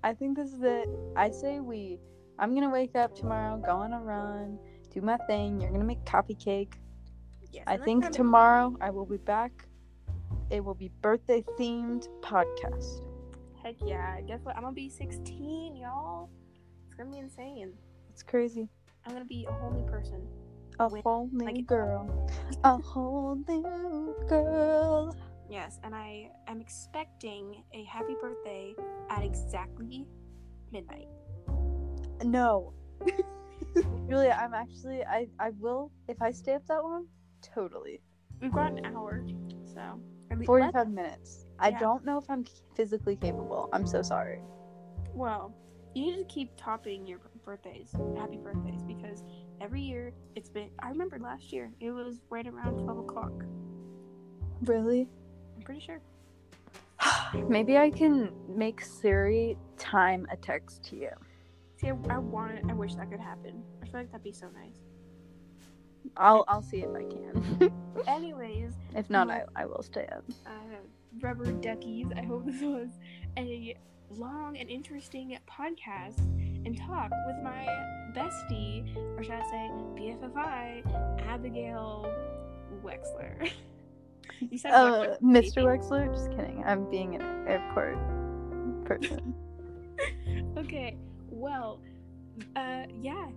I 0.02 0.14
think 0.14 0.36
this 0.36 0.52
is 0.52 0.62
it. 0.62 0.88
I 1.16 1.30
say 1.30 1.60
we. 1.60 1.98
I'm 2.38 2.54
gonna 2.54 2.70
wake 2.70 2.94
up 2.96 3.14
tomorrow, 3.14 3.56
go 3.56 3.72
on 3.76 3.92
a 3.92 4.00
run, 4.00 4.58
do 4.90 5.00
my 5.00 5.16
thing. 5.26 5.60
You're 5.60 5.70
gonna 5.70 5.84
make 5.84 6.04
coffee 6.04 6.34
cake. 6.34 6.76
Yes, 7.52 7.64
I 7.66 7.76
think 7.78 8.10
tomorrow 8.10 8.76
I 8.80 8.90
will 8.90 9.06
be 9.06 9.16
back. 9.16 9.66
It 10.50 10.64
will 10.64 10.74
be 10.74 10.90
birthday 11.00 11.42
themed 11.58 12.08
podcast. 12.20 13.02
Heck 13.62 13.76
yeah. 13.84 14.20
Guess 14.20 14.40
what? 14.44 14.54
I'm 14.56 14.62
gonna 14.62 14.74
be 14.74 14.88
16, 14.88 15.76
y'all. 15.76 16.28
It's 16.86 16.94
gonna 16.94 17.10
be 17.10 17.18
insane. 17.18 17.72
It's 18.10 18.22
crazy. 18.22 18.68
I'm 19.06 19.12
gonna 19.12 19.24
be 19.24 19.46
a 19.48 19.52
whole 19.52 19.70
new 19.70 19.86
person. 19.86 20.26
A 20.78 20.88
With- 20.88 21.02
whole 21.04 21.28
new 21.32 21.46
like- 21.46 21.66
girl. 21.66 22.28
A 22.64 22.76
whole 22.76 23.36
new 23.48 24.14
girl. 24.28 25.16
Yes, 25.48 25.78
and 25.84 25.94
I 25.94 26.30
am 26.48 26.60
expecting 26.60 27.62
a 27.72 27.84
happy 27.84 28.14
birthday 28.20 28.74
at 29.08 29.22
exactly 29.24 30.06
midnight. 30.72 31.08
No. 32.24 32.72
Julia, 34.08 34.38
I'm 34.40 34.54
actually 34.54 35.04
I 35.04 35.28
I 35.38 35.50
will 35.60 35.90
if 36.08 36.20
I 36.22 36.30
stay 36.32 36.54
up 36.54 36.66
that 36.68 36.82
long, 36.82 37.06
totally. 37.42 38.00
We've 38.40 38.52
got 38.52 38.72
an 38.72 38.84
hour, 38.86 39.24
so 39.64 40.00
45 40.44 40.90
minutes. 40.90 41.46
I 41.58 41.68
Yeah. 41.70 41.78
don't 41.78 42.04
know 42.04 42.18
if 42.18 42.28
I'm 42.28 42.44
physically 42.74 43.16
capable. 43.16 43.68
I'm 43.72 43.86
so 43.86 44.02
sorry. 44.02 44.40
Well, 45.14 45.54
you 45.94 46.04
need 46.06 46.16
to 46.18 46.24
keep 46.24 46.50
topping 46.56 47.06
your 47.06 47.18
birthdays, 47.44 47.94
happy 48.16 48.36
birthdays, 48.36 48.82
because 48.82 49.22
every 49.60 49.80
year 49.80 50.12
it's 50.34 50.50
been. 50.50 50.70
I 50.80 50.88
remember 50.90 51.18
last 51.18 51.52
year 51.52 51.72
it 51.80 51.90
was 51.90 52.20
right 52.28 52.46
around 52.46 52.78
twelve 52.84 52.98
o'clock. 52.98 53.32
Really? 54.62 55.08
I'm 55.56 55.62
pretty 55.62 55.80
sure. 55.80 56.00
Maybe 57.48 57.76
I 57.78 57.90
can 57.90 58.32
make 58.48 58.80
Siri 58.82 59.56
time 59.78 60.26
a 60.30 60.36
text 60.36 60.82
to 60.84 60.96
you. 60.96 61.10
See, 61.76 61.88
I, 61.88 61.96
I 62.10 62.18
want 62.18 62.52
it. 62.52 62.64
I 62.68 62.72
wish 62.72 62.94
that 62.94 63.10
could 63.10 63.20
happen. 63.20 63.62
I 63.82 63.86
feel 63.86 64.00
like 64.00 64.10
that'd 64.10 64.24
be 64.24 64.32
so 64.32 64.46
nice. 64.54 64.76
I'll 66.16 66.44
I'll 66.48 66.62
see 66.62 66.78
if 66.82 66.90
I 66.94 67.02
can. 67.04 67.72
Anyways, 68.06 68.72
if 68.94 69.10
not, 69.10 69.28
I, 69.30 69.44
I 69.56 69.66
will 69.66 69.82
stay 69.82 70.06
up. 70.06 70.24
uh, 70.46 70.50
rubber 71.20 71.46
duckies. 71.52 72.06
I 72.16 72.22
hope 72.22 72.46
this 72.46 72.62
was 72.62 72.88
a 73.36 73.76
long 74.10 74.56
and 74.56 74.70
interesting 74.70 75.36
podcast 75.50 76.18
and 76.64 76.78
talk 76.78 77.10
with 77.26 77.36
my 77.42 77.66
bestie, 78.14 78.96
or 79.18 79.22
should 79.22 79.32
I 79.32 79.42
say 79.50 79.70
BFFI, 79.96 81.22
Abigail 81.28 82.10
Wexler. 82.84 83.50
you 84.40 84.58
said 84.58 84.70
Uh. 84.72 85.16
Mr. 85.22 85.64
Wexler, 85.64 86.12
just 86.14 86.30
kidding. 86.30 86.62
I'm 86.64 86.88
being 86.90 87.16
an 87.16 87.46
airport 87.48 87.98
person. 88.84 89.34
okay, 90.56 90.96
well, 91.36 91.80
uh, 92.54 92.84
yeah. 93.00 93.28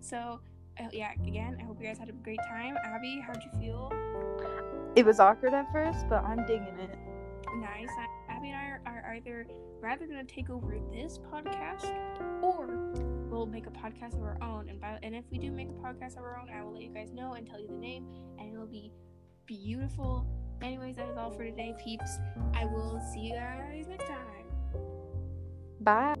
So, 0.00 0.40
uh, 0.78 0.88
yeah, 0.92 1.12
again, 1.26 1.56
I 1.60 1.64
hope 1.64 1.80
you 1.80 1.86
guys 1.86 1.98
had 1.98 2.08
a 2.08 2.12
great 2.12 2.40
time. 2.48 2.76
Abby, 2.84 3.22
how'd 3.26 3.42
you 3.42 3.60
feel? 3.60 3.92
it 4.94 5.04
was 5.04 5.20
awkward 5.20 5.54
at 5.54 5.70
first, 5.72 6.08
but 6.08 6.24
I'm 6.24 6.46
digging 6.46 6.78
it. 6.78 6.98
Nice. 7.60 7.88
Abby 8.28 8.48
and 8.50 8.56
I 8.56 8.64
are, 8.64 9.02
are 9.04 9.14
either 9.14 9.46
we're 9.82 10.06
gonna 10.06 10.24
take 10.24 10.50
over 10.50 10.78
this 10.92 11.18
podcast 11.32 11.92
or 12.42 12.66
we'll 13.30 13.46
make 13.46 13.66
a 13.66 13.70
podcast 13.70 14.14
of 14.14 14.22
our 14.22 14.38
own. 14.42 14.68
And 14.68 14.80
by 14.80 14.98
and 15.02 15.14
if 15.14 15.24
we 15.30 15.38
do 15.38 15.50
make 15.50 15.68
a 15.68 15.72
podcast 15.72 16.16
of 16.16 16.24
our 16.24 16.38
own, 16.38 16.50
I 16.50 16.62
will 16.62 16.72
let 16.72 16.82
you 16.82 16.90
guys 16.90 17.12
know 17.12 17.34
and 17.34 17.46
tell 17.46 17.60
you 17.60 17.68
the 17.68 17.74
name, 17.74 18.06
and 18.38 18.52
it'll 18.52 18.66
be 18.66 18.92
beautiful. 19.46 20.26
Anyways, 20.62 20.96
that 20.96 21.08
is 21.08 21.16
all 21.16 21.30
for 21.30 21.44
today, 21.44 21.74
peeps. 21.82 22.18
I 22.54 22.64
will 22.64 23.00
see 23.12 23.20
you 23.20 23.34
guys 23.34 23.86
next 23.88 24.06
time. 24.06 24.46
Bye. 25.80 26.15